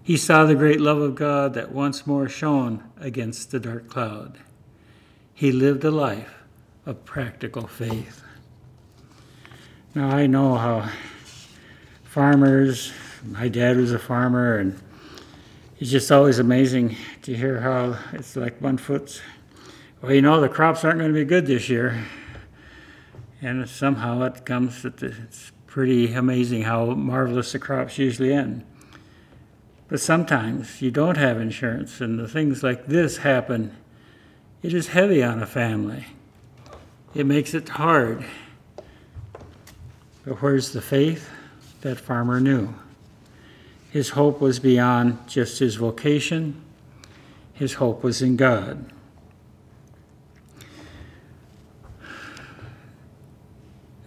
He 0.02 0.16
saw 0.16 0.46
the 0.46 0.56
great 0.56 0.80
love 0.80 1.00
of 1.02 1.16
God 1.16 1.54
that 1.56 1.74
once 1.74 2.08
more 2.08 2.30
shone 2.30 2.82
against 2.98 3.52
the 3.52 3.60
dark 3.60 3.90
cloud. 3.90 4.38
He 5.34 5.52
lived 5.52 5.84
a 5.84 5.92
life 5.92 6.46
of 6.86 7.04
practical 7.04 7.68
faith. 7.68 8.24
Now, 9.94 10.10
I 10.10 10.28
know 10.28 10.56
how 10.56 10.90
farmers, 12.06 12.94
my 13.26 13.50
dad 13.50 13.76
was 13.76 13.92
a 13.92 14.00
farmer, 14.00 14.58
and 14.58 14.80
it's 15.80 15.92
just 15.92 16.14
always 16.14 16.40
amazing 16.40 16.96
to 17.24 17.36
hear 17.36 17.60
how 17.60 17.98
it's 18.14 18.38
like 18.38 18.62
one 18.62 18.78
foot. 18.78 19.22
Well, 20.02 20.14
you 20.14 20.22
know, 20.22 20.40
the 20.40 20.48
crops 20.48 20.86
aren't 20.86 21.00
going 21.00 21.12
to 21.12 21.20
be 21.20 21.26
good 21.26 21.46
this 21.46 21.68
year. 21.68 22.06
And 23.42 23.68
somehow 23.70 24.24
it 24.24 24.46
comes 24.46 24.82
that 24.82 25.02
it's 25.04 25.52
pretty 25.68 26.14
amazing 26.14 26.64
how 26.64 26.86
marvelous 26.86 27.52
the 27.52 27.60
crops 27.60 27.98
usually 27.98 28.34
end. 28.34 28.66
But 29.88 30.00
sometimes 30.00 30.82
you 30.82 30.92
don't 30.92 31.18
have 31.18 31.40
insurance, 31.40 32.02
and 32.02 32.20
the 32.20 32.28
things 32.28 32.64
like 32.64 32.88
this 32.88 33.18
happen. 33.18 33.76
It 34.64 34.74
is 34.74 34.88
heavy 34.88 35.24
on 35.24 35.42
a 35.42 35.46
family. 35.46 36.08
It 37.14 37.26
makes 37.26 37.54
it 37.54 37.70
hard. 37.70 38.26
But 40.26 40.42
where's 40.42 40.74
the 40.74 40.82
faith? 40.82 41.30
That 41.82 42.00
farmer 42.00 42.40
knew. 42.40 42.74
His 43.92 44.10
hope 44.10 44.42
was 44.42 44.60
beyond 44.60 45.28
just 45.28 45.60
his 45.60 45.76
vocation, 45.76 46.62
his 47.54 47.76
hope 47.76 48.04
was 48.04 48.22
in 48.22 48.36
God. 48.36 48.92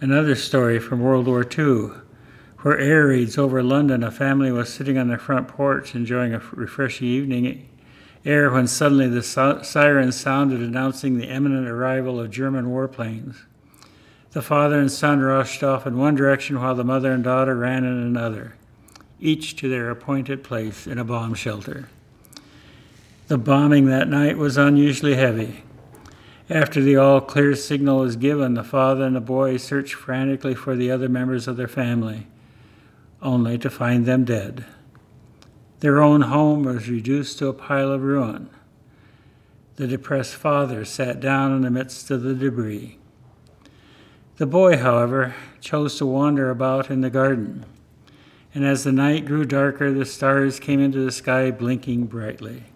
Another 0.01 0.33
story 0.33 0.79
from 0.79 0.99
World 0.99 1.27
War 1.27 1.45
II, 1.45 1.91
where 2.61 2.79
air 2.79 3.09
raids 3.09 3.37
over 3.37 3.61
London, 3.61 4.03
a 4.03 4.09
family 4.09 4.51
was 4.51 4.73
sitting 4.73 4.97
on 4.97 5.09
their 5.09 5.19
front 5.19 5.47
porch 5.47 5.93
enjoying 5.93 6.33
a 6.33 6.41
refreshing 6.53 7.05
evening 7.05 7.69
air 8.25 8.49
when 8.49 8.65
suddenly 8.65 9.07
the 9.07 9.21
sirens 9.21 10.19
sounded 10.19 10.59
announcing 10.59 11.17
the 11.17 11.27
imminent 11.27 11.67
arrival 11.67 12.19
of 12.19 12.31
German 12.31 12.65
warplanes. 12.65 13.43
The 14.31 14.41
father 14.41 14.79
and 14.79 14.91
son 14.91 15.19
rushed 15.19 15.61
off 15.61 15.85
in 15.85 15.99
one 15.99 16.15
direction 16.15 16.59
while 16.59 16.73
the 16.73 16.83
mother 16.83 17.11
and 17.11 17.23
daughter 17.23 17.55
ran 17.55 17.83
in 17.83 17.93
another, 17.93 18.55
each 19.19 19.55
to 19.57 19.69
their 19.69 19.91
appointed 19.91 20.43
place 20.43 20.87
in 20.87 20.97
a 20.97 21.03
bomb 21.03 21.35
shelter. 21.35 21.89
The 23.27 23.37
bombing 23.37 23.85
that 23.85 24.07
night 24.07 24.39
was 24.39 24.57
unusually 24.57 25.13
heavy. 25.13 25.63
After 26.51 26.81
the 26.81 26.97
all 26.97 27.21
clear 27.21 27.55
signal 27.55 27.99
was 27.99 28.17
given, 28.17 28.55
the 28.55 28.63
father 28.63 29.05
and 29.05 29.15
the 29.15 29.21
boy 29.21 29.55
searched 29.55 29.93
frantically 29.93 30.53
for 30.53 30.75
the 30.75 30.91
other 30.91 31.07
members 31.07 31.47
of 31.47 31.55
their 31.55 31.69
family, 31.69 32.27
only 33.21 33.57
to 33.59 33.69
find 33.69 34.05
them 34.05 34.25
dead. 34.25 34.65
Their 35.79 36.01
own 36.01 36.23
home 36.23 36.63
was 36.63 36.89
reduced 36.89 37.39
to 37.39 37.47
a 37.47 37.53
pile 37.53 37.89
of 37.89 38.03
ruin. 38.03 38.49
The 39.77 39.87
depressed 39.87 40.35
father 40.35 40.83
sat 40.83 41.21
down 41.21 41.55
in 41.55 41.61
the 41.61 41.71
midst 41.71 42.11
of 42.11 42.21
the 42.21 42.33
debris. 42.33 42.97
The 44.35 44.45
boy, 44.45 44.75
however, 44.75 45.33
chose 45.61 45.97
to 45.99 46.05
wander 46.05 46.49
about 46.49 46.91
in 46.91 46.99
the 46.99 47.09
garden, 47.09 47.65
and 48.53 48.65
as 48.65 48.83
the 48.83 48.91
night 48.91 49.25
grew 49.25 49.45
darker, 49.45 49.93
the 49.93 50.03
stars 50.03 50.59
came 50.59 50.81
into 50.81 50.99
the 50.99 51.13
sky 51.13 51.49
blinking 51.49 52.07
brightly. 52.07 52.70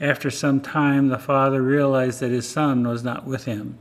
After 0.00 0.30
some 0.30 0.60
time, 0.60 1.08
the 1.08 1.18
father 1.18 1.60
realized 1.60 2.20
that 2.20 2.30
his 2.30 2.48
son 2.48 2.88
was 2.88 3.04
not 3.04 3.26
with 3.26 3.44
him. 3.44 3.76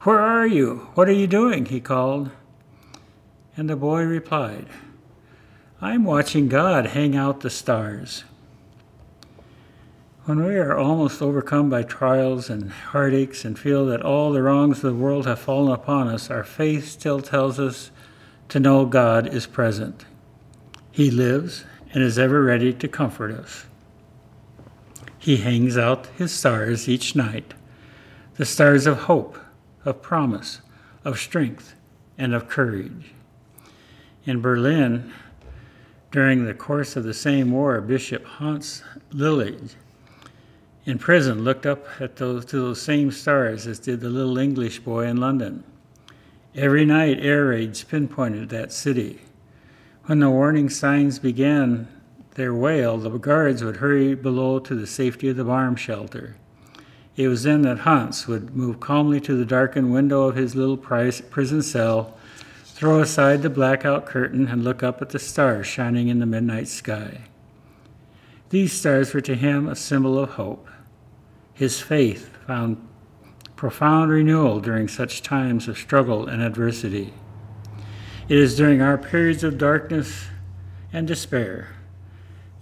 Where 0.00 0.18
are 0.18 0.46
you? 0.46 0.88
What 0.94 1.08
are 1.08 1.12
you 1.12 1.28
doing? 1.28 1.66
he 1.66 1.80
called. 1.80 2.30
And 3.56 3.70
the 3.70 3.76
boy 3.76 4.02
replied, 4.02 4.66
I'm 5.80 6.04
watching 6.04 6.48
God 6.48 6.86
hang 6.86 7.14
out 7.14 7.40
the 7.40 7.50
stars. 7.50 8.24
When 10.24 10.42
we 10.42 10.56
are 10.56 10.76
almost 10.76 11.22
overcome 11.22 11.70
by 11.70 11.82
trials 11.82 12.50
and 12.50 12.70
heartaches 12.70 13.44
and 13.44 13.58
feel 13.58 13.86
that 13.86 14.02
all 14.02 14.32
the 14.32 14.42
wrongs 14.42 14.78
of 14.78 14.94
the 14.94 14.94
world 14.94 15.26
have 15.26 15.38
fallen 15.38 15.72
upon 15.72 16.08
us, 16.08 16.30
our 16.30 16.42
faith 16.42 16.88
still 16.88 17.20
tells 17.20 17.60
us 17.60 17.90
to 18.48 18.58
know 18.58 18.86
God 18.86 19.32
is 19.32 19.46
present. 19.46 20.06
He 20.90 21.10
lives 21.10 21.64
and 21.92 22.02
is 22.02 22.18
ever 22.18 22.42
ready 22.42 22.72
to 22.72 22.88
comfort 22.88 23.32
us. 23.32 23.66
He 25.24 25.38
hangs 25.38 25.78
out 25.78 26.08
his 26.18 26.32
stars 26.32 26.86
each 26.86 27.16
night 27.16 27.54
the 28.36 28.44
stars 28.44 28.86
of 28.86 29.04
hope, 29.04 29.38
of 29.82 30.02
promise, 30.02 30.60
of 31.02 31.18
strength, 31.18 31.74
and 32.18 32.34
of 32.34 32.46
courage. 32.46 33.12
In 34.26 34.42
Berlin, 34.42 35.14
during 36.10 36.44
the 36.44 36.52
course 36.52 36.94
of 36.94 37.04
the 37.04 37.14
same 37.14 37.52
war, 37.52 37.80
Bishop 37.80 38.22
Hans 38.26 38.84
Lilje 39.12 39.76
in 40.84 40.98
prison 40.98 41.42
looked 41.42 41.64
up 41.64 41.86
at 42.02 42.16
those, 42.16 42.44
to 42.44 42.58
those 42.58 42.82
same 42.82 43.10
stars 43.10 43.66
as 43.66 43.78
did 43.78 44.00
the 44.00 44.10
little 44.10 44.36
English 44.36 44.80
boy 44.80 45.06
in 45.06 45.16
London. 45.16 45.64
Every 46.54 46.84
night, 46.84 47.18
air 47.18 47.46
raids 47.46 47.82
pinpointed 47.82 48.50
that 48.50 48.74
city. 48.74 49.22
When 50.04 50.20
the 50.20 50.28
warning 50.28 50.68
signs 50.68 51.18
began 51.18 51.88
their 52.34 52.54
wail, 52.54 52.98
the 52.98 53.10
guards 53.10 53.62
would 53.62 53.76
hurry 53.76 54.14
below 54.14 54.58
to 54.58 54.74
the 54.74 54.86
safety 54.86 55.28
of 55.28 55.36
the 55.36 55.44
bomb 55.44 55.76
shelter. 55.76 56.36
It 57.16 57.28
was 57.28 57.44
then 57.44 57.62
that 57.62 57.80
Hans 57.80 58.26
would 58.26 58.56
move 58.56 58.80
calmly 58.80 59.20
to 59.20 59.36
the 59.36 59.44
darkened 59.44 59.92
window 59.92 60.22
of 60.24 60.34
his 60.34 60.56
little 60.56 60.76
prison 60.76 61.62
cell, 61.62 62.16
throw 62.64 63.00
aside 63.00 63.42
the 63.42 63.50
blackout 63.50 64.04
curtain, 64.04 64.48
and 64.48 64.64
look 64.64 64.82
up 64.82 65.00
at 65.00 65.10
the 65.10 65.20
stars 65.20 65.66
shining 65.66 66.08
in 66.08 66.18
the 66.18 66.26
midnight 66.26 66.66
sky. 66.66 67.20
These 68.50 68.72
stars 68.72 69.14
were 69.14 69.20
to 69.20 69.36
him 69.36 69.68
a 69.68 69.76
symbol 69.76 70.18
of 70.18 70.30
hope. 70.30 70.68
His 71.52 71.80
faith 71.80 72.36
found 72.46 72.84
profound 73.54 74.10
renewal 74.10 74.58
during 74.58 74.88
such 74.88 75.22
times 75.22 75.68
of 75.68 75.78
struggle 75.78 76.26
and 76.26 76.42
adversity. 76.42 77.14
It 78.28 78.38
is 78.38 78.56
during 78.56 78.82
our 78.82 78.98
periods 78.98 79.44
of 79.44 79.56
darkness 79.56 80.26
and 80.92 81.06
despair 81.06 81.68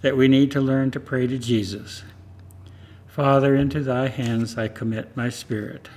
that 0.03 0.17
we 0.17 0.27
need 0.27 0.51
to 0.51 0.59
learn 0.59 0.91
to 0.91 0.99
pray 0.99 1.25
to 1.25 1.39
Jesus. 1.39 2.03
Father, 3.07 3.55
into 3.55 3.79
thy 3.79 4.09
hands 4.09 4.57
I 4.57 4.67
commit 4.67 5.15
my 5.15 5.29
spirit. 5.29 5.87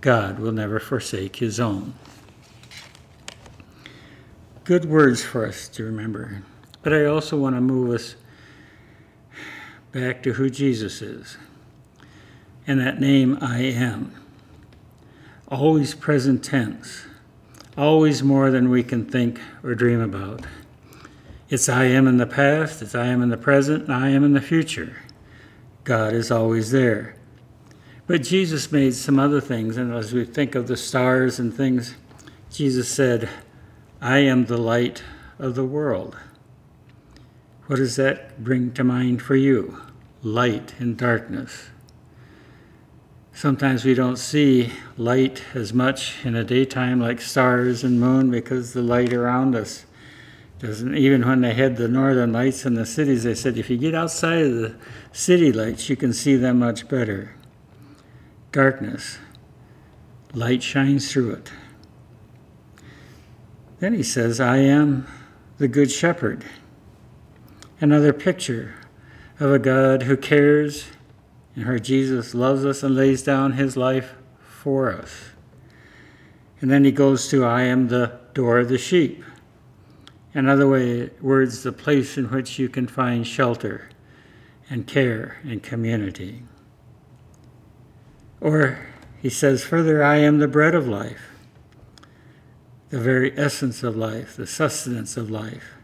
God 0.00 0.40
will 0.40 0.50
never 0.50 0.80
forsake 0.80 1.36
his 1.36 1.60
own. 1.60 1.94
Good 4.64 4.86
words 4.86 5.22
for 5.22 5.46
us 5.46 5.68
to 5.68 5.84
remember. 5.84 6.42
But 6.82 6.92
I 6.92 7.04
also 7.04 7.38
want 7.38 7.54
to 7.54 7.60
move 7.60 7.94
us 7.94 8.16
back 9.92 10.24
to 10.24 10.32
who 10.32 10.50
Jesus 10.50 11.00
is 11.00 11.36
and 12.66 12.80
that 12.80 13.00
name 13.00 13.38
I 13.40 13.58
am. 13.58 14.12
Always 15.46 15.94
present 15.94 16.42
tense, 16.42 17.04
always 17.78 18.24
more 18.24 18.50
than 18.50 18.68
we 18.68 18.82
can 18.82 19.04
think 19.04 19.40
or 19.62 19.76
dream 19.76 20.00
about. 20.00 20.44
It's 21.52 21.68
I 21.68 21.84
am 21.84 22.08
in 22.08 22.16
the 22.16 22.26
past, 22.26 22.80
it's 22.80 22.94
I 22.94 23.08
am 23.08 23.20
in 23.20 23.28
the 23.28 23.36
present, 23.36 23.84
and 23.84 23.92
I 23.92 24.08
am 24.08 24.24
in 24.24 24.32
the 24.32 24.40
future. 24.40 24.96
God 25.84 26.14
is 26.14 26.30
always 26.30 26.70
there. 26.70 27.14
But 28.06 28.22
Jesus 28.22 28.72
made 28.72 28.94
some 28.94 29.18
other 29.18 29.38
things, 29.38 29.76
and 29.76 29.92
as 29.92 30.14
we 30.14 30.24
think 30.24 30.54
of 30.54 30.66
the 30.66 30.78
stars 30.78 31.38
and 31.38 31.52
things, 31.52 31.94
Jesus 32.50 32.88
said, 32.88 33.28
I 34.00 34.20
am 34.20 34.46
the 34.46 34.56
light 34.56 35.02
of 35.38 35.54
the 35.54 35.66
world. 35.66 36.16
What 37.66 37.76
does 37.76 37.96
that 37.96 38.42
bring 38.42 38.72
to 38.72 38.82
mind 38.82 39.20
for 39.20 39.36
you? 39.36 39.78
Light 40.22 40.72
in 40.78 40.96
darkness. 40.96 41.68
Sometimes 43.34 43.84
we 43.84 43.92
don't 43.92 44.16
see 44.16 44.72
light 44.96 45.42
as 45.52 45.74
much 45.74 46.24
in 46.24 46.32
the 46.32 46.44
daytime 46.44 46.98
like 46.98 47.20
stars 47.20 47.84
and 47.84 48.00
moon 48.00 48.30
because 48.30 48.72
the 48.72 48.80
light 48.80 49.12
around 49.12 49.54
us 49.54 49.84
doesn't 50.62 50.96
even 50.96 51.26
when 51.26 51.40
they 51.40 51.54
had 51.54 51.76
the 51.76 51.88
northern 51.88 52.32
lights 52.32 52.64
in 52.64 52.74
the 52.74 52.86
cities, 52.86 53.24
they 53.24 53.34
said 53.34 53.58
if 53.58 53.68
you 53.68 53.76
get 53.76 53.96
outside 53.96 54.42
of 54.42 54.54
the 54.54 54.76
city 55.10 55.50
lights, 55.52 55.88
you 55.90 55.96
can 55.96 56.12
see 56.12 56.36
them 56.36 56.60
much 56.60 56.88
better. 56.88 57.34
Darkness, 58.52 59.18
light 60.32 60.62
shines 60.62 61.10
through 61.10 61.32
it. 61.32 61.52
Then 63.80 63.92
he 63.92 64.04
says, 64.04 64.38
I 64.38 64.58
am 64.58 65.08
the 65.58 65.66
Good 65.66 65.90
Shepherd. 65.90 66.44
Another 67.80 68.12
picture 68.12 68.76
of 69.40 69.50
a 69.50 69.58
God 69.58 70.04
who 70.04 70.16
cares 70.16 70.86
and 71.56 71.64
how 71.64 71.78
Jesus 71.78 72.34
loves 72.34 72.64
us 72.64 72.84
and 72.84 72.94
lays 72.94 73.24
down 73.24 73.54
his 73.54 73.76
life 73.76 74.14
for 74.40 74.92
us. 74.92 75.30
And 76.60 76.70
then 76.70 76.84
he 76.84 76.92
goes 76.92 77.28
to, 77.30 77.44
I 77.44 77.62
am 77.62 77.88
the 77.88 78.20
door 78.32 78.60
of 78.60 78.68
the 78.68 78.78
sheep. 78.78 79.24
In 80.34 80.48
other 80.48 80.66
words, 80.66 81.62
the 81.62 81.72
place 81.72 82.16
in 82.16 82.30
which 82.30 82.58
you 82.58 82.68
can 82.68 82.86
find 82.86 83.26
shelter 83.26 83.90
and 84.70 84.86
care 84.86 85.38
and 85.44 85.62
community. 85.62 86.42
Or 88.40 88.86
he 89.20 89.28
says 89.28 89.62
further, 89.62 90.02
I 90.02 90.16
am 90.16 90.38
the 90.38 90.48
bread 90.48 90.74
of 90.74 90.88
life, 90.88 91.30
the 92.88 92.98
very 92.98 93.36
essence 93.38 93.82
of 93.82 93.96
life, 93.96 94.36
the 94.36 94.46
sustenance 94.46 95.16
of 95.16 95.30
life, 95.30 95.74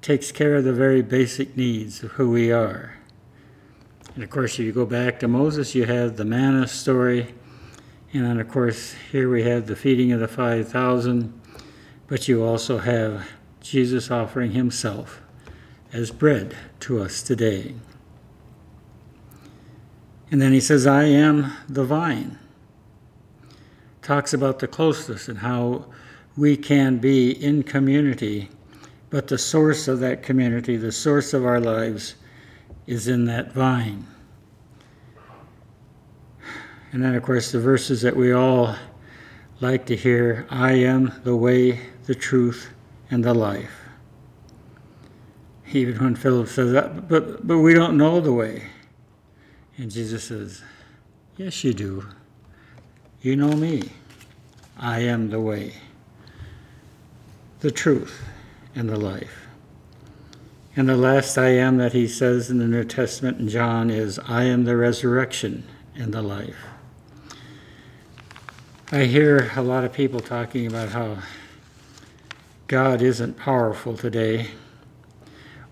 takes 0.00 0.30
care 0.30 0.56
of 0.56 0.64
the 0.64 0.72
very 0.72 1.02
basic 1.02 1.56
needs 1.56 2.02
of 2.04 2.12
who 2.12 2.30
we 2.30 2.52
are. 2.52 2.94
And 4.14 4.22
of 4.22 4.30
course, 4.30 4.54
if 4.54 4.60
you 4.60 4.72
go 4.72 4.86
back 4.86 5.20
to 5.20 5.28
Moses, 5.28 5.74
you 5.74 5.84
have 5.86 6.16
the 6.16 6.24
manna 6.24 6.66
story. 6.66 7.34
And 8.12 8.24
then, 8.24 8.40
of 8.40 8.48
course, 8.48 8.94
here 9.12 9.28
we 9.28 9.42
have 9.42 9.66
the 9.66 9.76
feeding 9.76 10.12
of 10.12 10.20
the 10.20 10.28
5,000. 10.28 11.40
But 12.06 12.26
you 12.26 12.42
also 12.42 12.78
have 12.78 13.28
Jesus 13.68 14.10
offering 14.10 14.52
himself 14.52 15.20
as 15.92 16.10
bread 16.10 16.56
to 16.80 17.02
us 17.02 17.22
today. 17.22 17.74
And 20.30 20.40
then 20.40 20.52
he 20.52 20.60
says, 20.60 20.86
I 20.86 21.04
am 21.04 21.52
the 21.68 21.84
vine. 21.84 22.38
Talks 24.00 24.32
about 24.32 24.58
the 24.58 24.68
closeness 24.68 25.28
and 25.28 25.38
how 25.38 25.84
we 26.34 26.56
can 26.56 26.96
be 26.96 27.30
in 27.30 27.62
community, 27.62 28.48
but 29.10 29.28
the 29.28 29.36
source 29.36 29.86
of 29.86 30.00
that 30.00 30.22
community, 30.22 30.76
the 30.76 30.92
source 30.92 31.34
of 31.34 31.44
our 31.44 31.60
lives, 31.60 32.14
is 32.86 33.06
in 33.06 33.26
that 33.26 33.52
vine. 33.52 34.06
And 36.92 37.02
then, 37.04 37.14
of 37.14 37.22
course, 37.22 37.52
the 37.52 37.60
verses 37.60 38.00
that 38.00 38.16
we 38.16 38.32
all 38.32 38.76
like 39.60 39.84
to 39.86 39.96
hear 39.96 40.46
I 40.48 40.72
am 40.72 41.12
the 41.22 41.36
way, 41.36 41.80
the 42.06 42.14
truth, 42.14 42.70
and 43.10 43.24
the 43.24 43.34
life. 43.34 43.72
Even 45.72 46.02
when 46.02 46.16
Philip 46.16 46.48
says 46.48 46.72
that, 46.72 47.08
but, 47.08 47.46
but 47.46 47.58
we 47.58 47.74
don't 47.74 47.96
know 47.96 48.20
the 48.20 48.32
way. 48.32 48.64
And 49.76 49.90
Jesus 49.90 50.24
says, 50.24 50.62
Yes, 51.36 51.62
you 51.62 51.72
do. 51.72 52.06
You 53.20 53.36
know 53.36 53.52
me. 53.52 53.90
I 54.76 55.00
am 55.00 55.30
the 55.30 55.40
way, 55.40 55.74
the 57.60 57.70
truth, 57.70 58.22
and 58.74 58.88
the 58.88 58.98
life. 58.98 59.46
And 60.76 60.88
the 60.88 60.96
last 60.96 61.36
I 61.36 61.48
am 61.48 61.78
that 61.78 61.92
he 61.92 62.06
says 62.06 62.50
in 62.50 62.58
the 62.58 62.68
New 62.68 62.84
Testament 62.84 63.40
in 63.40 63.48
John 63.48 63.90
is, 63.90 64.20
I 64.20 64.44
am 64.44 64.64
the 64.64 64.76
resurrection 64.76 65.64
and 65.96 66.14
the 66.14 66.22
life. 66.22 66.56
I 68.92 69.04
hear 69.04 69.50
a 69.56 69.62
lot 69.62 69.84
of 69.84 69.92
people 69.92 70.20
talking 70.20 70.66
about 70.66 70.90
how 70.90 71.18
God 72.68 73.00
isn't 73.00 73.38
powerful 73.38 73.96
today, 73.96 74.48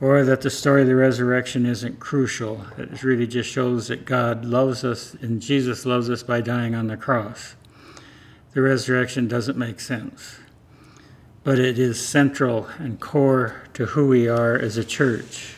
or 0.01 0.25
that 0.25 0.41
the 0.41 0.49
story 0.49 0.81
of 0.81 0.89
the 0.89 0.97
resurrection 0.97 1.67
isn't 1.67 2.01
crucial. 2.01 2.65
It 2.79 3.03
really 3.03 3.27
just 3.27 3.51
shows 3.51 3.89
that 3.89 4.07
God 4.07 4.47
loves 4.47 4.83
us 4.83 5.13
and 5.13 5.43
Jesus 5.43 5.85
loves 5.85 6.09
us 6.09 6.23
by 6.23 6.41
dying 6.41 6.75
on 6.75 6.87
the 6.87 6.97
cross. 6.97 7.55
The 8.55 8.63
resurrection 8.63 9.29
doesn't 9.29 9.59
make 9.59 9.79
sense, 9.79 10.39
but 11.45 11.59
it 11.59 11.79
is 11.79 12.03
central 12.03 12.67
and 12.79 12.99
core 12.99 13.61
to 13.75 13.85
who 13.85 14.09
we 14.09 14.27
are 14.27 14.57
as 14.57 14.79
a 14.79 14.85
church. 14.85 15.57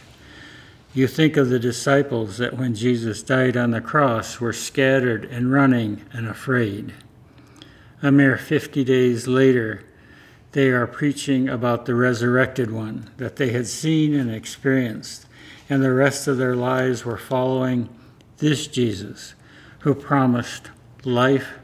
You 0.92 1.06
think 1.06 1.36
of 1.36 1.50
the 1.50 1.60
disciples 1.60 2.38
that 2.38 2.56
when 2.58 2.74
Jesus 2.74 3.22
died 3.22 3.56
on 3.56 3.70
the 3.70 3.80
cross 3.80 4.40
were 4.40 4.52
scattered 4.52 5.24
and 5.26 5.52
running 5.52 6.04
and 6.12 6.26
afraid. 6.26 6.94
A 8.02 8.10
mere 8.10 8.36
50 8.36 8.82
days 8.82 9.28
later, 9.28 9.84
they 10.52 10.68
are 10.68 10.86
preaching 10.86 11.48
about 11.48 11.84
the 11.84 11.94
resurrected 11.94 12.70
one 12.70 13.10
that 13.18 13.36
they 13.36 13.50
had 13.50 13.66
seen 13.66 14.14
and 14.14 14.34
experienced, 14.34 15.26
and 15.68 15.82
the 15.82 15.92
rest 15.92 16.26
of 16.26 16.38
their 16.38 16.56
lives 16.56 17.04
were 17.04 17.18
following 17.18 17.88
this 18.38 18.66
Jesus 18.66 19.34
who 19.80 19.94
promised 19.94 20.70
life 21.04 21.58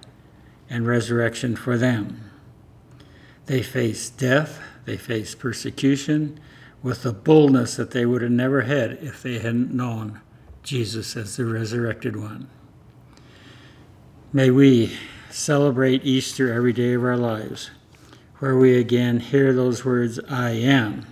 and 0.69 0.87
resurrection 0.87 1.57
for 1.57 1.79
them. 1.79 2.31
They 3.47 3.63
faced 3.63 4.19
death, 4.19 4.61
they 4.85 4.97
faced 4.97 5.39
persecution 5.39 6.39
with 6.83 7.07
a 7.07 7.13
boldness 7.13 7.77
that 7.77 7.93
they 7.93 8.05
would 8.05 8.23
have 8.23 8.31
never 8.31 8.63
had 8.63 8.93
if 9.01 9.23
they 9.23 9.39
hadn't 9.39 9.73
known 9.73 10.21
Jesus 10.63 11.17
as 11.17 11.37
the 11.37 11.47
resurrected 11.47 12.17
one. 12.17 12.49
May 14.33 14.51
we 14.51 14.97
celebrate 15.31 16.05
Easter 16.05 16.53
every 16.53 16.73
day 16.73 16.93
of 16.93 17.05
our 17.05 17.17
lives 17.17 17.71
where 18.39 18.57
we 18.57 18.77
again 18.77 19.21
hear 19.21 19.53
those 19.53 19.85
words, 19.85 20.19
I 20.29 20.51
am 20.51 21.07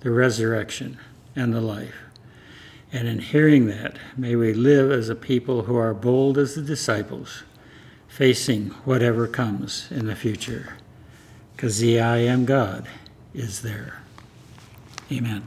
the 0.00 0.10
resurrection 0.10 0.98
and 1.34 1.52
the 1.52 1.60
life. 1.60 1.94
And 2.92 3.08
in 3.08 3.18
hearing 3.18 3.66
that, 3.66 3.96
may 4.16 4.36
we 4.36 4.54
live 4.54 4.90
as 4.90 5.08
a 5.08 5.14
people 5.14 5.62
who 5.62 5.76
are 5.76 5.94
bold 5.94 6.38
as 6.38 6.54
the 6.54 6.62
disciples, 6.62 7.42
facing 8.06 8.70
whatever 8.84 9.26
comes 9.26 9.90
in 9.90 10.06
the 10.06 10.16
future. 10.16 10.76
Because 11.54 11.78
the 11.78 12.00
I 12.00 12.18
am 12.18 12.44
God 12.44 12.86
is 13.34 13.62
there. 13.62 14.02
Amen. 15.10 15.46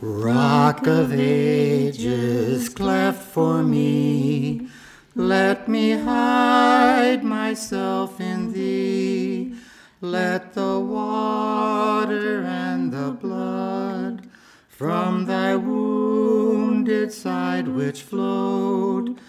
Rock 0.00 0.86
of 0.86 1.12
ages, 1.12 2.68
cleft 2.68 3.22
for 3.22 3.62
me 3.62 4.68
Let 5.14 5.68
me 5.68 5.90
hide 5.90 7.22
myself 7.22 8.18
in 8.18 8.54
thee. 8.54 9.54
Let 10.00 10.54
the 10.54 10.80
water 10.80 12.42
and 12.42 12.90
the 12.90 13.10
blood 13.10 14.26
from 14.70 15.26
thy 15.26 15.54
wounded 15.54 17.12
side 17.12 17.68
which 17.68 18.00
flowed 18.02 19.20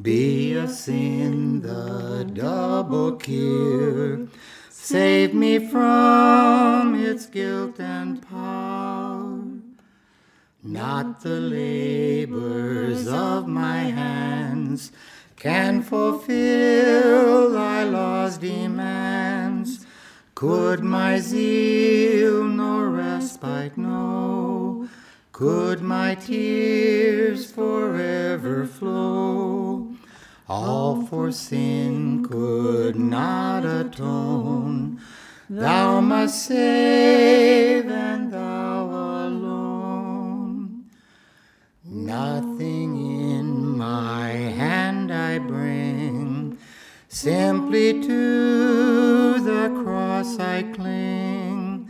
be 0.00 0.54
a 0.54 0.68
sin 0.68 1.60
the 1.60 2.30
double 2.32 3.16
cure. 3.16 4.28
Save 4.70 5.34
me 5.34 5.58
from 5.68 6.94
its 6.94 7.26
guilt 7.26 7.80
and 7.80 8.22
power. 8.22 9.42
Not 10.62 11.22
the 11.22 11.40
labors 11.40 13.08
of 13.08 13.48
my 13.48 13.78
hands 13.78 14.92
can 15.42 15.82
fulfill 15.82 17.50
thy 17.50 17.82
law's 17.82 18.38
demands. 18.38 19.84
Could 20.36 20.84
my 20.84 21.18
zeal 21.18 22.44
no 22.44 22.78
respite 22.84 23.76
know? 23.76 24.88
Could 25.32 25.82
my 25.82 26.14
tears 26.14 27.50
forever 27.50 28.66
flow? 28.66 29.96
All 30.48 31.04
for 31.06 31.32
sin 31.32 32.24
could 32.24 32.94
not 32.94 33.64
atone. 33.64 35.00
Thou 35.50 36.00
must 36.00 36.46
save, 36.46 37.90
and 37.90 38.21
simply 47.22 48.02
to 48.02 49.38
the 49.38 49.68
cross 49.84 50.40
I 50.40 50.64
cling. 50.64 51.88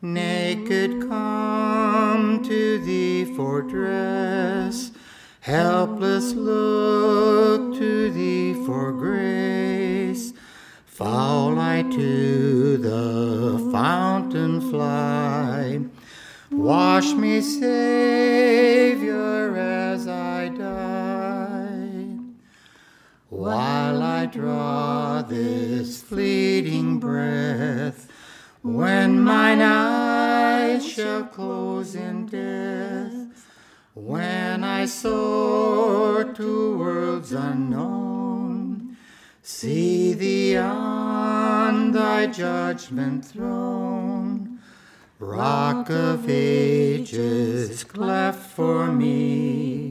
Naked 0.00 1.00
come 1.08 2.44
to 2.44 2.78
thee 2.78 3.24
for 3.24 3.62
dress, 3.62 4.92
helpless 5.40 6.32
look 6.32 7.76
to 7.76 8.12
thee 8.12 8.54
for 8.64 8.92
grace. 8.92 10.32
Fall 10.86 11.58
I 11.58 11.82
to 11.82 12.76
the 12.76 13.58
fountain 13.72 14.60
fly, 14.70 15.80
wash 16.52 17.14
me, 17.14 17.40
Savior, 17.40 17.88
While 23.48 24.02
I 24.02 24.26
draw 24.26 25.22
this 25.22 26.02
fleeting 26.02 26.98
breath, 26.98 28.06
when 28.60 29.20
mine 29.20 29.62
eyes 29.62 30.86
shall 30.86 31.24
close 31.24 31.94
in 31.94 32.26
death, 32.26 33.46
when 33.94 34.62
I 34.62 34.84
soar 34.84 36.24
to 36.24 36.78
worlds 36.78 37.32
unknown, 37.32 38.98
see 39.40 40.12
thee 40.12 40.58
on 40.58 41.92
thy 41.92 42.26
judgment 42.26 43.24
throne, 43.24 44.58
rock 45.18 45.88
of 45.88 46.28
ages, 46.28 47.82
cleft 47.82 48.50
for 48.50 48.92
me. 48.92 49.87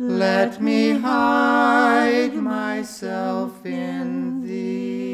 Let 0.00 0.62
me 0.62 0.90
hide 0.90 2.34
myself 2.34 3.66
in 3.66 4.46
thee. 4.46 5.08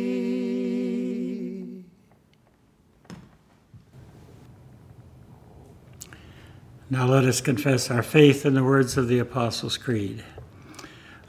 Now 6.91 7.07
let 7.07 7.25
us 7.25 7.41
confess 7.41 7.91
our 7.91 8.03
faith 8.03 8.45
in 8.45 8.53
the 8.53 8.63
words 8.63 8.99
of 8.99 9.09
the 9.09 9.19
Apostles' 9.19 9.79
Creed. 9.79 10.23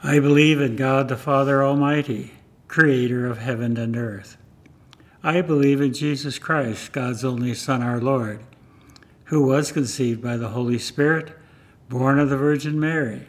I 0.02 0.18
believe 0.18 0.60
in 0.60 0.76
God 0.76 1.08
the 1.08 1.16
Father 1.16 1.64
Almighty, 1.64 2.34
creator 2.68 3.26
of 3.26 3.38
heaven 3.38 3.78
and 3.78 3.96
earth. 3.96 4.36
I 5.22 5.40
believe 5.40 5.80
in 5.80 5.94
Jesus 5.94 6.38
Christ, 6.38 6.92
God's 6.92 7.24
only 7.24 7.54
Son, 7.54 7.82
our 7.82 8.02
Lord, 8.02 8.40
who 9.24 9.46
was 9.46 9.72
conceived 9.72 10.22
by 10.22 10.36
the 10.36 10.50
Holy 10.50 10.78
Spirit, 10.78 11.32
born 11.88 12.18
of 12.18 12.28
the 12.28 12.36
Virgin 12.36 12.78
Mary, 12.78 13.28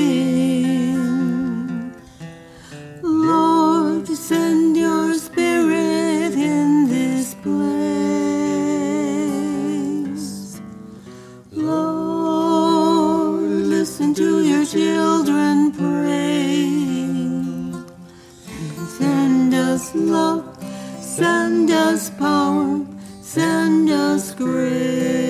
Lord, 3.03 4.09
send 4.09 4.77
your 4.77 5.15
spirit 5.15 6.35
in 6.35 6.89
this 6.89 7.35
place. 7.35 7.83
Lord, 11.51 13.43
listen 13.43 14.15
to 14.15 14.43
your 14.43 14.65
children 14.65 15.73
praying. 15.73 17.13
Send 18.99 19.55
us 19.55 19.95
love, 19.95 20.45
send 21.01 21.71
us 21.71 22.11
power, 22.11 22.81
send 23.21 23.91
us 23.91 24.35
grace. 24.35 25.22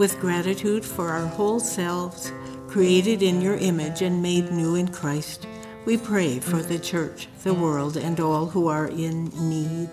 With 0.00 0.18
gratitude 0.18 0.82
for 0.82 1.10
our 1.10 1.26
whole 1.26 1.60
selves, 1.60 2.32
created 2.68 3.22
in 3.22 3.42
your 3.42 3.56
image 3.56 4.00
and 4.00 4.22
made 4.22 4.50
new 4.50 4.74
in 4.74 4.88
Christ, 4.88 5.46
we 5.84 5.98
pray 5.98 6.40
for 6.40 6.62
the 6.62 6.78
church, 6.78 7.28
the 7.42 7.52
world, 7.52 7.98
and 7.98 8.18
all 8.18 8.46
who 8.46 8.66
are 8.66 8.86
in 8.86 9.26
need. 9.50 9.90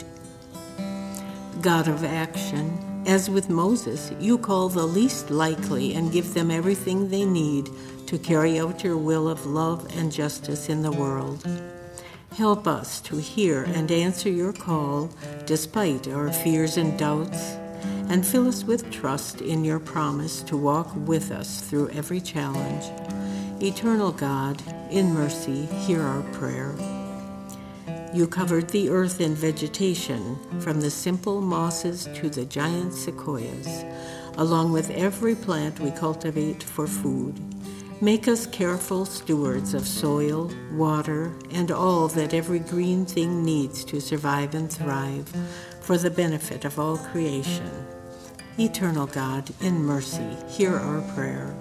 God 1.60 1.90
of 1.90 2.06
action, 2.06 3.04
as 3.06 3.30
with 3.30 3.50
Moses, 3.50 4.14
you 4.18 4.38
call 4.38 4.70
the 4.70 4.88
least 4.88 5.30
likely 5.30 5.94
and 5.94 6.10
give 6.10 6.34
them 6.34 6.52
everything 6.52 7.10
they 7.10 7.26
need 7.26 7.70
to 8.06 8.18
carry 8.18 8.58
out 8.62 8.86
your 8.86 8.96
will 8.96 9.28
of 9.28 9.46
love 9.46 9.94
and 9.98 10.10
justice 10.10 10.70
in 10.70 10.84
the 10.84 10.92
world. 11.04 11.46
Help 12.38 12.66
us 12.66 13.02
to 13.02 13.18
hear 13.18 13.64
and 13.64 13.92
answer 13.92 14.30
your 14.30 14.54
call 14.54 15.10
despite 15.46 16.08
our 16.08 16.32
fears 16.32 16.78
and 16.78 16.98
doubts, 16.98 17.58
and 18.10 18.26
fill 18.26 18.48
us 18.48 18.64
with 18.64 18.90
trust 18.90 19.42
in 19.42 19.66
your 19.66 19.80
promise 19.80 20.42
to 20.44 20.56
walk 20.58 20.90
with 21.06 21.32
us 21.32 21.62
through 21.62 21.90
every 21.90 22.22
challenge. 22.22 22.86
Eternal 23.62 24.12
God, 24.12 24.62
in 24.92 25.14
mercy, 25.14 25.66
hear 25.66 26.02
our 26.02 26.22
prayer. 26.34 26.76
You 28.14 28.28
covered 28.28 28.70
the 28.70 28.90
earth 28.90 29.20
in 29.20 29.36
vegetation, 29.36 30.38
from 30.62 30.80
the 30.80 30.90
simple 30.90 31.42
mosses 31.42 32.08
to 32.16 32.30
the 32.30 32.46
giant 32.46 32.94
sequoias, 32.94 33.84
along 34.38 34.72
with 34.72 34.90
every 34.92 35.36
plant 35.36 35.80
we 35.80 35.92
cultivate 35.92 36.64
for 36.64 36.88
food. 36.88 37.36
Make 38.00 38.28
us 38.28 38.46
careful 38.46 39.06
stewards 39.06 39.74
of 39.74 39.88
soil, 39.88 40.52
water, 40.72 41.34
and 41.52 41.72
all 41.72 42.08
that 42.10 42.34
every 42.34 42.60
green 42.60 43.06
thing 43.06 43.44
needs 43.44 43.84
to 43.86 44.00
survive 44.00 44.54
and 44.54 44.72
thrive 44.72 45.28
for 45.82 45.98
the 45.98 46.12
benefit 46.12 46.64
of 46.64 46.80
all 46.80 46.98
creation. 46.98 47.97
Eternal 48.60 49.06
God, 49.06 49.52
in 49.62 49.84
mercy, 49.84 50.36
hear 50.50 50.76
our 50.76 51.02
prayer. 51.14 51.56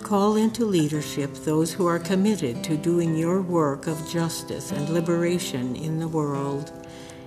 Call 0.00 0.36
into 0.36 0.64
leadership 0.64 1.34
those 1.34 1.72
who 1.72 1.88
are 1.88 1.98
committed 1.98 2.62
to 2.62 2.76
doing 2.76 3.16
your 3.16 3.42
work 3.42 3.88
of 3.88 4.08
justice 4.08 4.70
and 4.70 4.88
liberation 4.88 5.74
in 5.74 5.98
the 5.98 6.06
world. 6.06 6.70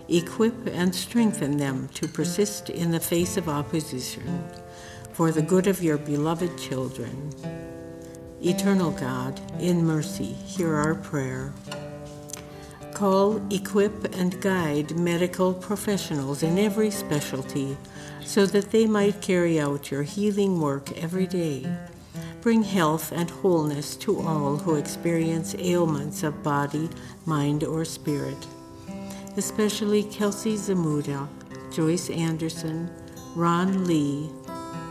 Equip 0.07 0.67
and 0.67 0.95
strengthen 0.95 1.57
them 1.57 1.89
to 1.95 2.07
persist 2.07 2.69
in 2.69 2.91
the 2.91 2.99
face 3.01 3.35
of 3.35 3.49
opposition 3.49 4.41
for 5.11 5.33
the 5.33 5.41
good 5.41 5.67
of 5.67 5.83
your 5.83 5.97
beloved 5.97 6.57
children. 6.57 7.33
Eternal 8.41 8.91
God, 8.91 9.41
in 9.59 9.85
mercy, 9.85 10.31
hear 10.31 10.75
our 10.75 10.95
prayer. 10.95 11.51
Call, 12.93 13.41
equip, 13.51 14.15
and 14.15 14.39
guide 14.39 14.97
medical 14.97 15.53
professionals 15.53 16.41
in 16.41 16.57
every 16.57 16.89
specialty 16.89 17.75
so 18.29 18.45
that 18.45 18.69
they 18.69 18.85
might 18.85 19.23
carry 19.23 19.59
out 19.59 19.89
your 19.89 20.03
healing 20.03 20.61
work 20.61 20.95
every 20.95 21.25
day. 21.25 21.65
Bring 22.41 22.61
health 22.61 23.11
and 23.11 23.27
wholeness 23.27 23.95
to 23.95 24.19
all 24.19 24.55
who 24.55 24.75
experience 24.75 25.55
ailments 25.57 26.21
of 26.21 26.43
body, 26.43 26.91
mind, 27.25 27.63
or 27.63 27.83
spirit. 27.83 28.37
Especially 29.35 30.03
Kelsey 30.03 30.57
Zamuda, 30.57 31.27
Joyce 31.71 32.11
Anderson, 32.11 32.91
Ron 33.35 33.85
Lee, 33.85 34.29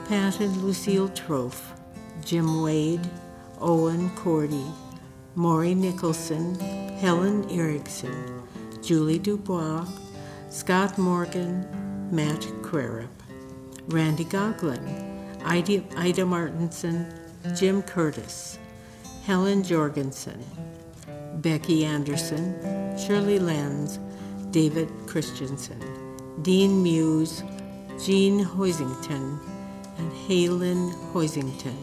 Pat 0.09 0.41
and 0.41 0.57
Lucille 0.57 1.09
Trofe, 1.11 1.79
Jim 2.25 2.61
Wade, 2.61 3.09
Owen 3.61 4.11
Cordy, 4.17 4.67
Maury 5.37 5.77
Nicholson, 5.77 6.59
Helen 6.99 7.49
Erickson, 7.51 8.43
Julie 8.83 9.21
Dubois, 9.21 9.87
Scott 10.51 10.99
Morgan, 10.99 11.65
Matt 12.11 12.41
Crarup, 12.63 13.18
Randy 13.89 14.27
Goglin, 14.27 15.43
Ida, 15.45 15.83
Ida 15.97 16.27
Martinson, 16.27 17.11
Jim 17.57 17.83
Curtis, 17.83 18.59
Helen 19.25 19.63
Jorgensen, 19.63 20.45
Becky 21.37 21.87
Anderson, 21.87 22.99
Shirley 22.99 23.39
Lenz, 23.39 23.99
David 24.51 24.91
Christensen, 25.07 25.81
Dean 26.43 26.83
Muse, 26.83 27.43
Jean 28.05 28.45
Hoisington, 28.45 29.39
and 29.97 30.13
Halen 30.13 30.93
Hoisington, 31.15 31.79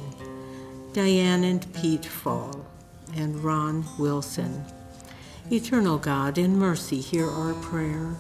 Diane 0.94 1.44
and 1.44 1.74
Pete 1.74 2.06
Fall, 2.06 2.68
and 3.16 3.44
Ron 3.44 3.84
Wilson. 3.98 4.64
Eternal 5.52 5.98
God, 5.98 6.38
in 6.38 6.56
mercy, 6.56 7.02
hear 7.02 7.28
our 7.28 7.56
prayer. 7.56 8.16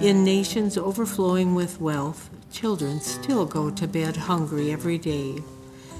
In 0.00 0.24
nations 0.24 0.78
overflowing 0.78 1.54
with 1.54 1.80
wealth, 1.80 2.30
children 2.56 2.98
still 3.00 3.44
go 3.44 3.68
to 3.68 3.86
bed 3.86 4.16
hungry 4.16 4.72
every 4.72 4.96
day. 4.96 5.36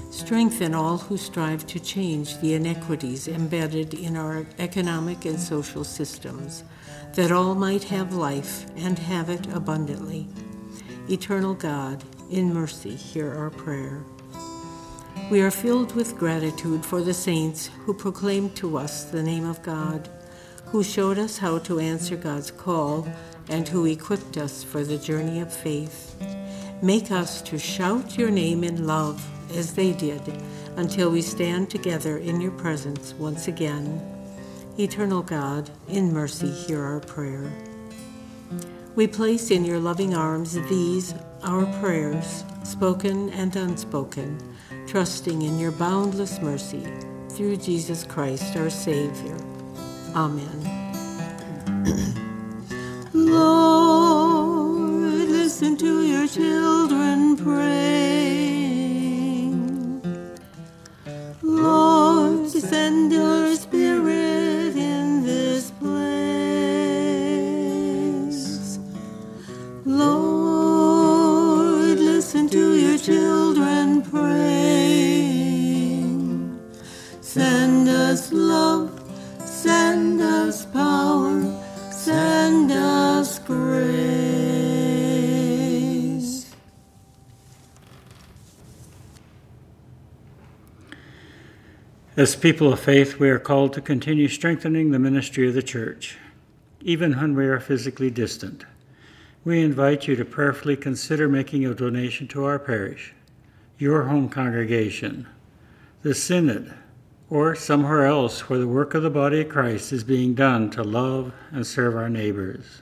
Strengthen 0.09 0.73
all 0.73 0.97
who 0.97 1.15
strive 1.15 1.67
to 1.67 1.79
change 1.79 2.35
the 2.39 2.55
inequities 2.55 3.27
embedded 3.27 3.93
in 3.93 4.17
our 4.17 4.43
economic 4.57 5.23
and 5.25 5.39
social 5.39 5.83
systems, 5.83 6.63
that 7.13 7.31
all 7.31 7.53
might 7.53 7.83
have 7.83 8.15
life 8.15 8.65
and 8.75 8.97
have 8.97 9.29
it 9.29 9.45
abundantly. 9.53 10.27
Eternal 11.07 11.53
God, 11.53 12.03
in 12.31 12.51
mercy, 12.51 12.95
hear 12.95 13.31
our 13.35 13.51
prayer. 13.51 14.03
We 15.29 15.41
are 15.41 15.51
filled 15.51 15.93
with 15.93 16.17
gratitude 16.17 16.83
for 16.83 17.03
the 17.03 17.13
saints 17.13 17.69
who 17.85 17.93
proclaimed 17.93 18.55
to 18.55 18.79
us 18.79 19.03
the 19.03 19.21
name 19.21 19.47
of 19.47 19.61
God, 19.61 20.09
who 20.65 20.83
showed 20.83 21.19
us 21.19 21.37
how 21.37 21.59
to 21.59 21.79
answer 21.79 22.15
God's 22.15 22.49
call, 22.49 23.07
and 23.47 23.67
who 23.67 23.85
equipped 23.85 24.37
us 24.37 24.63
for 24.63 24.83
the 24.83 24.97
journey 24.97 25.39
of 25.39 25.53
faith. 25.53 26.15
Make 26.81 27.11
us 27.11 27.41
to 27.43 27.57
shout 27.57 28.19
your 28.19 28.29
name 28.29 28.63
in 28.63 28.85
love 28.85 29.25
as 29.57 29.73
they 29.73 29.93
did 29.93 30.21
until 30.75 31.09
we 31.09 31.23
stand 31.23 31.71
together 31.71 32.17
in 32.17 32.39
your 32.39 32.51
presence 32.51 33.15
once 33.15 33.47
again. 33.47 33.99
Eternal 34.77 35.23
God, 35.23 35.71
in 35.87 36.13
mercy, 36.13 36.51
hear 36.51 36.83
our 36.83 36.99
prayer. 36.99 37.51
We 38.95 39.07
place 39.07 39.49
in 39.49 39.65
your 39.65 39.79
loving 39.79 40.13
arms 40.13 40.53
these, 40.69 41.15
our 41.41 41.65
prayers, 41.79 42.43
spoken 42.63 43.31
and 43.31 43.55
unspoken, 43.55 44.37
trusting 44.85 45.41
in 45.41 45.57
your 45.57 45.71
boundless 45.71 46.39
mercy 46.41 46.85
through 47.29 47.57
Jesus 47.57 48.03
Christ 48.03 48.55
our 48.55 48.69
Savior. 48.69 49.37
Amen. 50.15 50.73
Lord, 53.13 53.86
listen 55.59 55.75
to 55.75 56.05
your 56.05 56.27
children 56.27 57.35
praying. 57.35 58.77
Lord, 61.41 62.47
send 62.47 63.11
your 63.11 63.55
spirit 63.55 64.75
in 64.77 65.23
this 65.23 65.71
place. 65.71 66.37
Lord, 69.83 71.17
listen 71.97 72.47
to 72.49 72.75
your 72.75 72.99
children 72.99 74.03
praying. 74.03 74.29
Send 77.21 77.89
us 77.89 78.31
love, 78.31 78.91
send 79.43 80.21
us 80.21 80.67
power, 80.67 81.26
As 92.17 92.35
people 92.35 92.73
of 92.73 92.79
faith, 92.79 93.19
we 93.19 93.29
are 93.29 93.37
called 93.37 93.73
to 93.73 93.79
continue 93.81 94.27
strengthening 94.27 94.89
the 94.89 94.97
ministry 94.97 95.47
of 95.47 95.53
the 95.53 95.61
church, 95.61 96.17
even 96.81 97.13
when 97.13 97.35
we 97.35 97.45
are 97.45 97.59
physically 97.59 98.09
distant. 98.09 98.65
We 99.45 99.61
invite 99.61 100.07
you 100.07 100.15
to 100.15 100.25
prayerfully 100.25 100.77
consider 100.77 101.29
making 101.29 101.63
a 101.63 101.75
donation 101.75 102.27
to 102.29 102.43
our 102.45 102.57
parish, 102.57 103.13
your 103.77 104.05
home 104.05 104.29
congregation, 104.29 105.27
the 106.01 106.15
synod, 106.15 106.73
or 107.29 107.53
somewhere 107.53 108.07
else 108.07 108.49
where 108.49 108.57
the 108.57 108.67
work 108.67 108.95
of 108.95 109.03
the 109.03 109.11
body 109.11 109.41
of 109.41 109.49
Christ 109.49 109.93
is 109.93 110.03
being 110.03 110.33
done 110.33 110.71
to 110.71 110.81
love 110.81 111.33
and 111.51 111.67
serve 111.67 111.95
our 111.95 112.09
neighbors. 112.09 112.81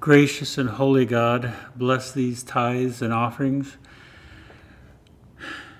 Gracious 0.00 0.58
and 0.58 0.70
holy 0.70 1.06
God, 1.06 1.54
bless 1.76 2.10
these 2.10 2.42
tithes 2.42 3.00
and 3.00 3.12
offerings 3.12 3.76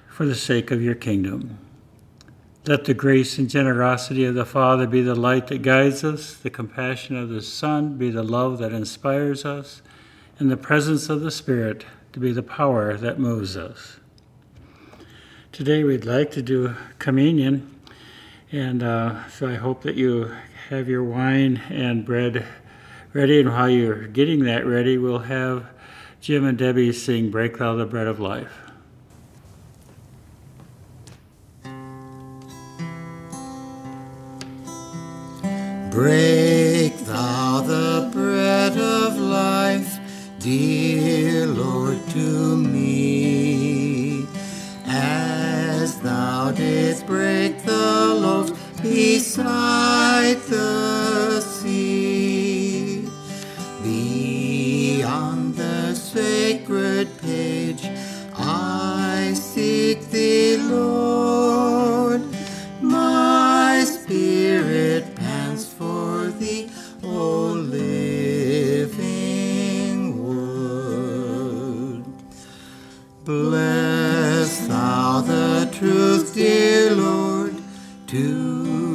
for 0.08 0.24
the 0.24 0.36
sake 0.36 0.70
of 0.70 0.80
your 0.80 0.94
kingdom. 0.94 1.58
Let 2.64 2.84
the 2.84 2.94
grace 2.94 3.38
and 3.38 3.50
generosity 3.50 4.24
of 4.24 4.36
the 4.36 4.46
Father 4.46 4.86
be 4.86 5.02
the 5.02 5.16
light 5.16 5.48
that 5.48 5.62
guides 5.62 6.04
us, 6.04 6.34
the 6.34 6.48
compassion 6.48 7.16
of 7.16 7.28
the 7.28 7.42
Son 7.42 7.98
be 7.98 8.08
the 8.08 8.22
love 8.22 8.58
that 8.58 8.72
inspires 8.72 9.44
us, 9.44 9.82
and 10.38 10.48
the 10.48 10.56
presence 10.56 11.08
of 11.08 11.22
the 11.22 11.32
Spirit 11.32 11.84
to 12.12 12.20
be 12.20 12.30
the 12.30 12.40
power 12.40 12.96
that 12.96 13.18
moves 13.18 13.56
us. 13.56 13.98
Today 15.50 15.82
we'd 15.82 16.04
like 16.04 16.30
to 16.30 16.42
do 16.42 16.76
communion, 17.00 17.80
and 18.52 18.84
uh, 18.84 19.28
so 19.28 19.48
I 19.48 19.54
hope 19.54 19.82
that 19.82 19.96
you 19.96 20.30
have 20.68 20.88
your 20.88 21.02
wine 21.02 21.62
and 21.68 22.04
bread 22.04 22.46
ready, 23.12 23.40
and 23.40 23.50
while 23.50 23.70
you're 23.70 24.06
getting 24.06 24.44
that 24.44 24.64
ready, 24.64 24.98
we'll 24.98 25.18
have 25.18 25.66
Jim 26.20 26.44
and 26.44 26.56
Debbie 26.56 26.92
sing 26.92 27.28
Break 27.28 27.58
Thou 27.58 27.74
the 27.74 27.86
Bread 27.86 28.06
of 28.06 28.20
Life. 28.20 28.61
Break 35.92 36.96
thou 37.04 37.60
the 37.60 38.08
bread 38.14 38.78
of 38.78 39.18
life, 39.18 39.98
dear 40.38 41.46
Lord, 41.46 41.98
to 42.12 42.56
me. 42.56 44.26
As 44.86 46.00
thou 46.00 46.50
didst 46.52 47.06
break 47.06 47.62
the 47.64 48.16
loaves 48.18 48.52
beside 48.80 50.38
the 50.48 51.42
sea. 51.42 53.06
Beyond 53.82 55.56
the 55.56 55.94
sacred 55.94 57.18
page, 57.20 57.86
I 58.34 59.34
seek 59.34 60.08
thee, 60.08 60.56
Lord. 60.56 61.31
Bless 73.24 74.66
thou 74.66 75.20
the 75.20 75.70
truth, 75.72 76.34
dear 76.34 76.92
Lord, 76.96 77.54
to 78.08 78.91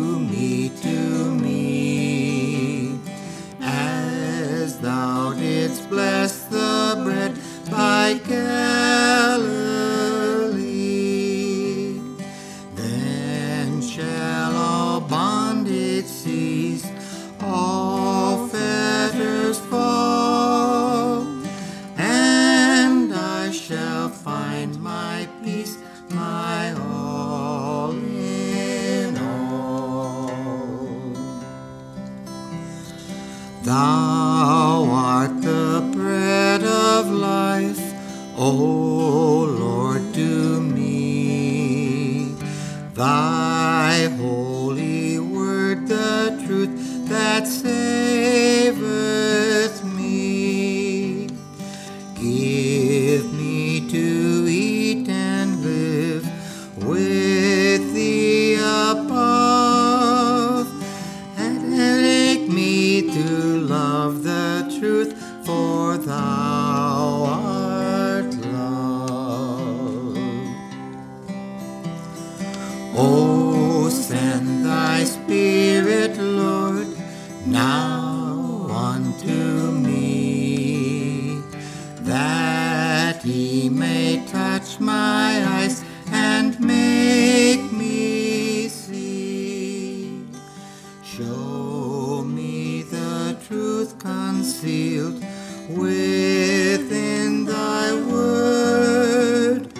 concealed 94.58 95.24
within 95.70 97.46
thy 97.46 97.94
word, 98.10 99.72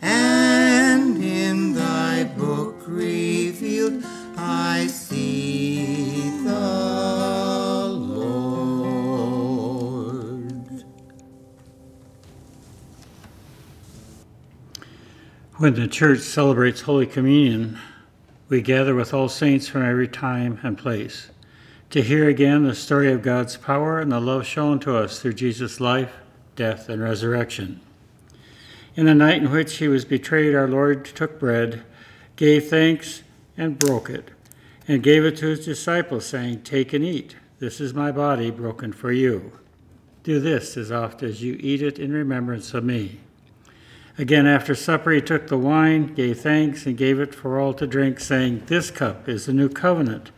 and 0.00 1.16
in 1.22 1.72
thy 1.74 2.22
book 2.24 2.76
revealed 2.86 4.04
I 4.36 4.86
see 4.86 6.30
the 6.44 7.88
Lord. 7.88 8.44
When 15.56 15.74
the 15.74 15.88
church 15.88 16.20
celebrates 16.20 16.82
Holy 16.82 17.06
Communion, 17.06 17.80
we 18.48 18.62
gather 18.62 18.94
with 18.94 19.12
all 19.12 19.28
saints 19.28 19.66
from 19.66 19.82
every 19.82 20.06
time 20.06 20.60
and 20.62 20.78
place 20.78 21.30
to 21.90 22.02
hear 22.02 22.28
again 22.28 22.62
the 22.62 22.74
story 22.74 23.12
of 23.12 23.20
God's 23.20 23.56
power 23.56 23.98
and 23.98 24.12
the 24.12 24.20
love 24.20 24.46
shown 24.46 24.78
to 24.80 24.96
us 24.96 25.20
through 25.20 25.32
Jesus' 25.32 25.80
life, 25.80 26.12
death, 26.54 26.88
and 26.88 27.02
resurrection. 27.02 27.80
In 28.94 29.06
the 29.06 29.14
night 29.14 29.42
in 29.42 29.50
which 29.50 29.78
he 29.78 29.88
was 29.88 30.04
betrayed, 30.04 30.54
our 30.54 30.68
Lord 30.68 31.04
took 31.04 31.40
bread, 31.40 31.82
gave 32.36 32.68
thanks, 32.68 33.24
and 33.56 33.78
broke 33.78 34.08
it, 34.08 34.30
and 34.86 35.02
gave 35.02 35.24
it 35.24 35.36
to 35.38 35.46
his 35.46 35.64
disciples, 35.64 36.24
saying, 36.24 36.62
Take 36.62 36.92
and 36.92 37.04
eat. 37.04 37.34
This 37.58 37.80
is 37.80 37.92
my 37.92 38.12
body 38.12 38.52
broken 38.52 38.92
for 38.92 39.10
you. 39.10 39.52
Do 40.22 40.38
this 40.38 40.76
as 40.76 40.92
oft 40.92 41.24
as 41.24 41.42
you 41.42 41.56
eat 41.58 41.82
it 41.82 41.98
in 41.98 42.12
remembrance 42.12 42.72
of 42.72 42.84
me. 42.84 43.18
Again, 44.16 44.46
after 44.46 44.76
supper, 44.76 45.10
he 45.10 45.20
took 45.20 45.48
the 45.48 45.58
wine, 45.58 46.14
gave 46.14 46.40
thanks, 46.40 46.86
and 46.86 46.96
gave 46.96 47.18
it 47.18 47.34
for 47.34 47.58
all 47.58 47.74
to 47.74 47.86
drink, 47.86 48.20
saying, 48.20 48.62
This 48.66 48.92
cup 48.92 49.28
is 49.28 49.46
the 49.46 49.52
new 49.52 49.68
covenant 49.68 50.30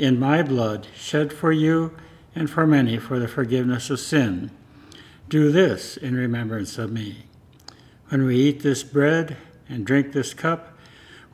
in 0.00 0.18
my 0.18 0.42
blood, 0.42 0.86
shed 0.96 1.30
for 1.30 1.52
you 1.52 1.94
and 2.34 2.48
for 2.48 2.66
many 2.66 2.96
for 2.96 3.18
the 3.18 3.28
forgiveness 3.28 3.90
of 3.90 4.00
sin. 4.00 4.50
Do 5.28 5.52
this 5.52 5.98
in 5.98 6.14
remembrance 6.14 6.78
of 6.78 6.90
me. 6.90 7.26
When 8.08 8.24
we 8.24 8.36
eat 8.36 8.62
this 8.62 8.82
bread 8.82 9.36
and 9.68 9.84
drink 9.84 10.12
this 10.12 10.32
cup, 10.32 10.76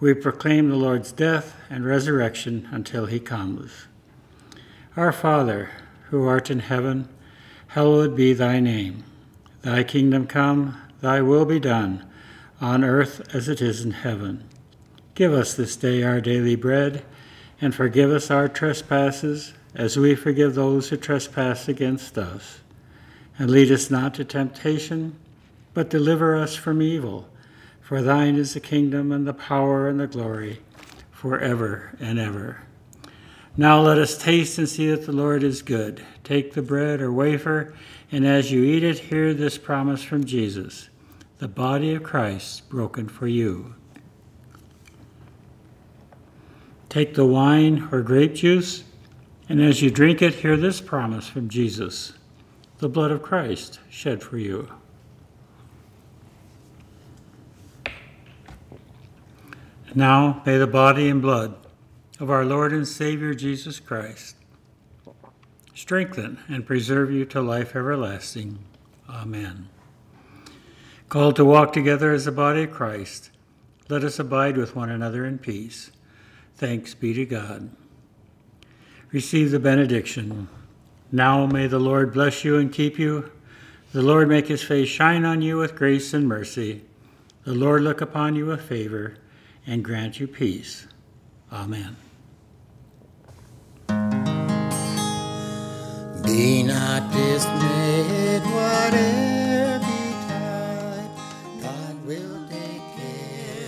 we 0.01 0.13
proclaim 0.15 0.69
the 0.69 0.77
Lord's 0.77 1.13
death 1.13 1.55
and 1.71 1.87
resurrection 1.87 2.69
until 2.73 3.07
he 3.07 3.21
comes. 3.21 3.87
Our 4.97 5.13
Father, 5.13 5.71
who 6.11 6.27
art 6.27 6.51
in 6.51 6.59
heaven, 6.59 7.09
hallowed 7.69 8.17
be 8.17 8.33
thy 8.33 8.59
name. 8.59 9.05
Thy 9.63 9.85
kingdom 9.85 10.27
come, 10.27 10.77
thy 11.01 11.23
will 11.23 11.45
be 11.45 11.61
done, 11.61 12.05
on 12.61 12.83
earth 12.83 13.23
as 13.33 13.49
it 13.49 13.63
is 13.63 13.85
in 13.85 13.93
heaven. 13.93 14.43
Give 15.15 15.33
us 15.33 15.55
this 15.55 15.77
day 15.77 16.03
our 16.03 16.21
daily 16.21 16.57
bread, 16.57 17.05
and 17.61 17.75
forgive 17.75 18.11
us 18.11 18.31
our 18.31 18.49
trespasses, 18.49 19.55
as 19.75 19.97
we 19.97 20.15
forgive 20.15 20.55
those 20.55 20.89
who 20.89 20.97
trespass 20.97 21.69
against 21.69 22.17
us. 22.19 22.61
And 23.39 23.51
lead 23.51 23.71
us 23.71 23.91
not 23.91 24.15
to 24.15 24.25
temptation, 24.25 25.19
but 25.75 25.91
deliver 25.91 26.37
us 26.37 26.55
from 26.55 26.81
evil. 26.81 27.29
For 27.81 28.03
thine 28.03 28.37
is 28.37 28.55
the 28.55 28.61
kingdom, 28.61 29.13
and 29.13 29.27
the 29.27 29.35
power, 29.35 29.89
and 29.89 30.01
the 30.01 30.07
glory, 30.07 30.61
forever 31.11 31.95
and 32.01 32.19
ever. 32.19 32.63
Now 33.57 33.81
let 33.81 33.97
us 33.97 34.19
taste 34.19 34.59
and 34.59 34.69
see 34.69 34.91
that 34.91 35.07
the 35.07 35.13
Lord 35.13 35.43
is 35.43 35.63
good. 35.63 36.05
Take 36.25 36.53
the 36.53 36.63
bread 36.63 37.01
or 37.01 37.11
wafer, 37.11 37.75
and 38.13 38.27
as 38.27 38.53
you 38.53 38.63
eat 38.63 38.85
it, 38.85 38.99
hear 38.99 39.33
this 39.33 39.57
promise 39.57 40.03
from 40.03 40.25
Jesus 40.25 40.91
the 41.39 41.49
body 41.49 41.95
of 41.95 42.03
Christ 42.03 42.67
broken 42.71 43.09
for 43.09 43.27
you. 43.27 43.75
Take 46.97 47.13
the 47.13 47.27
wine 47.27 47.91
or 47.93 48.01
grape 48.01 48.37
juice, 48.37 48.83
and 49.51 49.61
as 49.61 49.83
you 49.83 49.91
drink 49.91 50.23
it, 50.23 50.37
hear 50.37 50.57
this 50.57 50.81
promise 50.81 51.29
from 51.29 51.51
Jesus 51.51 52.15
the 52.79 52.89
blood 52.89 53.11
of 53.11 53.23
Christ 53.23 53.81
shed 53.91 54.23
for 54.23 54.39
you. 54.39 54.71
Now 59.95 60.41
may 60.47 60.57
the 60.57 60.67
body 60.67 61.11
and 61.11 61.21
blood 61.21 61.55
of 62.19 62.31
our 62.31 62.47
Lord 62.47 62.73
and 62.73 62.89
Savior 62.89 63.35
Jesus 63.35 63.79
Christ 63.79 64.37
strengthen 65.75 66.39
and 66.49 66.65
preserve 66.65 67.13
you 67.13 67.27
to 67.27 67.43
life 67.43 67.77
everlasting. 67.77 68.59
Amen. 69.07 69.69
Called 71.11 71.37
to 71.37 71.45
walk 71.45 71.75
together 71.75 72.15
as 72.15 72.25
the 72.25 72.33
body 72.33 72.63
of 72.63 72.71
Christ, 72.71 73.29
let 73.91 74.03
us 74.03 74.19
abide 74.19 74.57
with 74.57 74.75
one 74.75 74.89
another 74.89 75.27
in 75.27 75.37
peace. 75.37 75.91
Thanks 76.57 76.95
be 76.95 77.13
to 77.15 77.27
God. 77.27 77.71
Receive 79.13 79.51
the 79.51 79.59
benediction. 79.59 80.49
Now 81.13 81.47
may 81.47 81.67
the 81.67 81.79
Lord 81.79 82.13
bless 82.13 82.45
you 82.45 82.57
and 82.57 82.73
keep 82.73 82.99
you. 82.99 83.31
The 83.93 84.03
Lord 84.03 84.29
make 84.29 84.49
his 84.49 84.63
face 84.63 84.89
shine 84.89 85.25
on 85.25 85.43
you 85.43 85.59
with 85.59 85.77
grace 85.77 86.13
and 86.13 86.27
mercy. 86.27 86.83
The 87.45 87.55
Lord 87.55 87.83
look 87.83 88.01
upon 88.01 88.35
you 88.35 88.47
with 88.47 88.63
favor 88.63 89.17
and 89.67 89.85
grant 89.85 90.19
you 90.19 90.27
peace. 90.27 90.87
Amen. 91.53 91.97
Be 96.25 96.63
not 96.63 97.13
dismayed, 97.13 98.43
whatever 98.43 99.46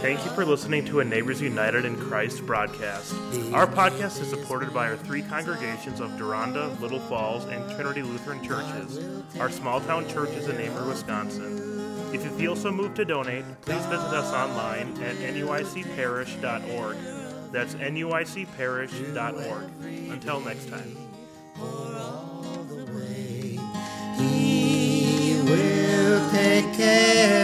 Thank 0.08 0.24
you 0.24 0.30
for 0.30 0.46
listening 0.46 0.86
to 0.86 1.00
a 1.00 1.04
Neighbors 1.04 1.42
United 1.42 1.84
in 1.84 1.94
Christ 1.94 2.46
broadcast. 2.46 3.12
Our 3.52 3.66
podcast 3.66 4.22
is 4.22 4.30
supported 4.30 4.72
by 4.72 4.88
our 4.88 4.96
three 4.96 5.20
congregations 5.20 6.00
of 6.00 6.16
Deronda, 6.16 6.68
Little 6.80 6.98
Falls, 6.98 7.44
and 7.44 7.70
Trinity 7.72 8.00
Lutheran 8.00 8.42
churches. 8.42 8.98
Our 9.38 9.50
small 9.50 9.82
town 9.82 10.08
church 10.08 10.30
is 10.30 10.48
in 10.48 10.56
Amery, 10.56 10.88
Wisconsin. 10.88 12.14
If 12.14 12.24
you 12.24 12.30
feel 12.30 12.56
so 12.56 12.72
moved 12.72 12.96
to 12.96 13.04
donate, 13.04 13.44
please 13.60 13.84
visit 13.84 14.14
us 14.14 14.32
online 14.32 14.98
at 15.02 15.16
nuicparish.org. 15.16 16.96
That's 17.52 17.74
nuicparish.org. 17.74 19.64
Until 20.10 20.40
next 20.40 20.70
time. 20.70 20.96
He 24.16 25.38
will 25.44 26.30
take 26.30 26.72
care. 26.72 27.37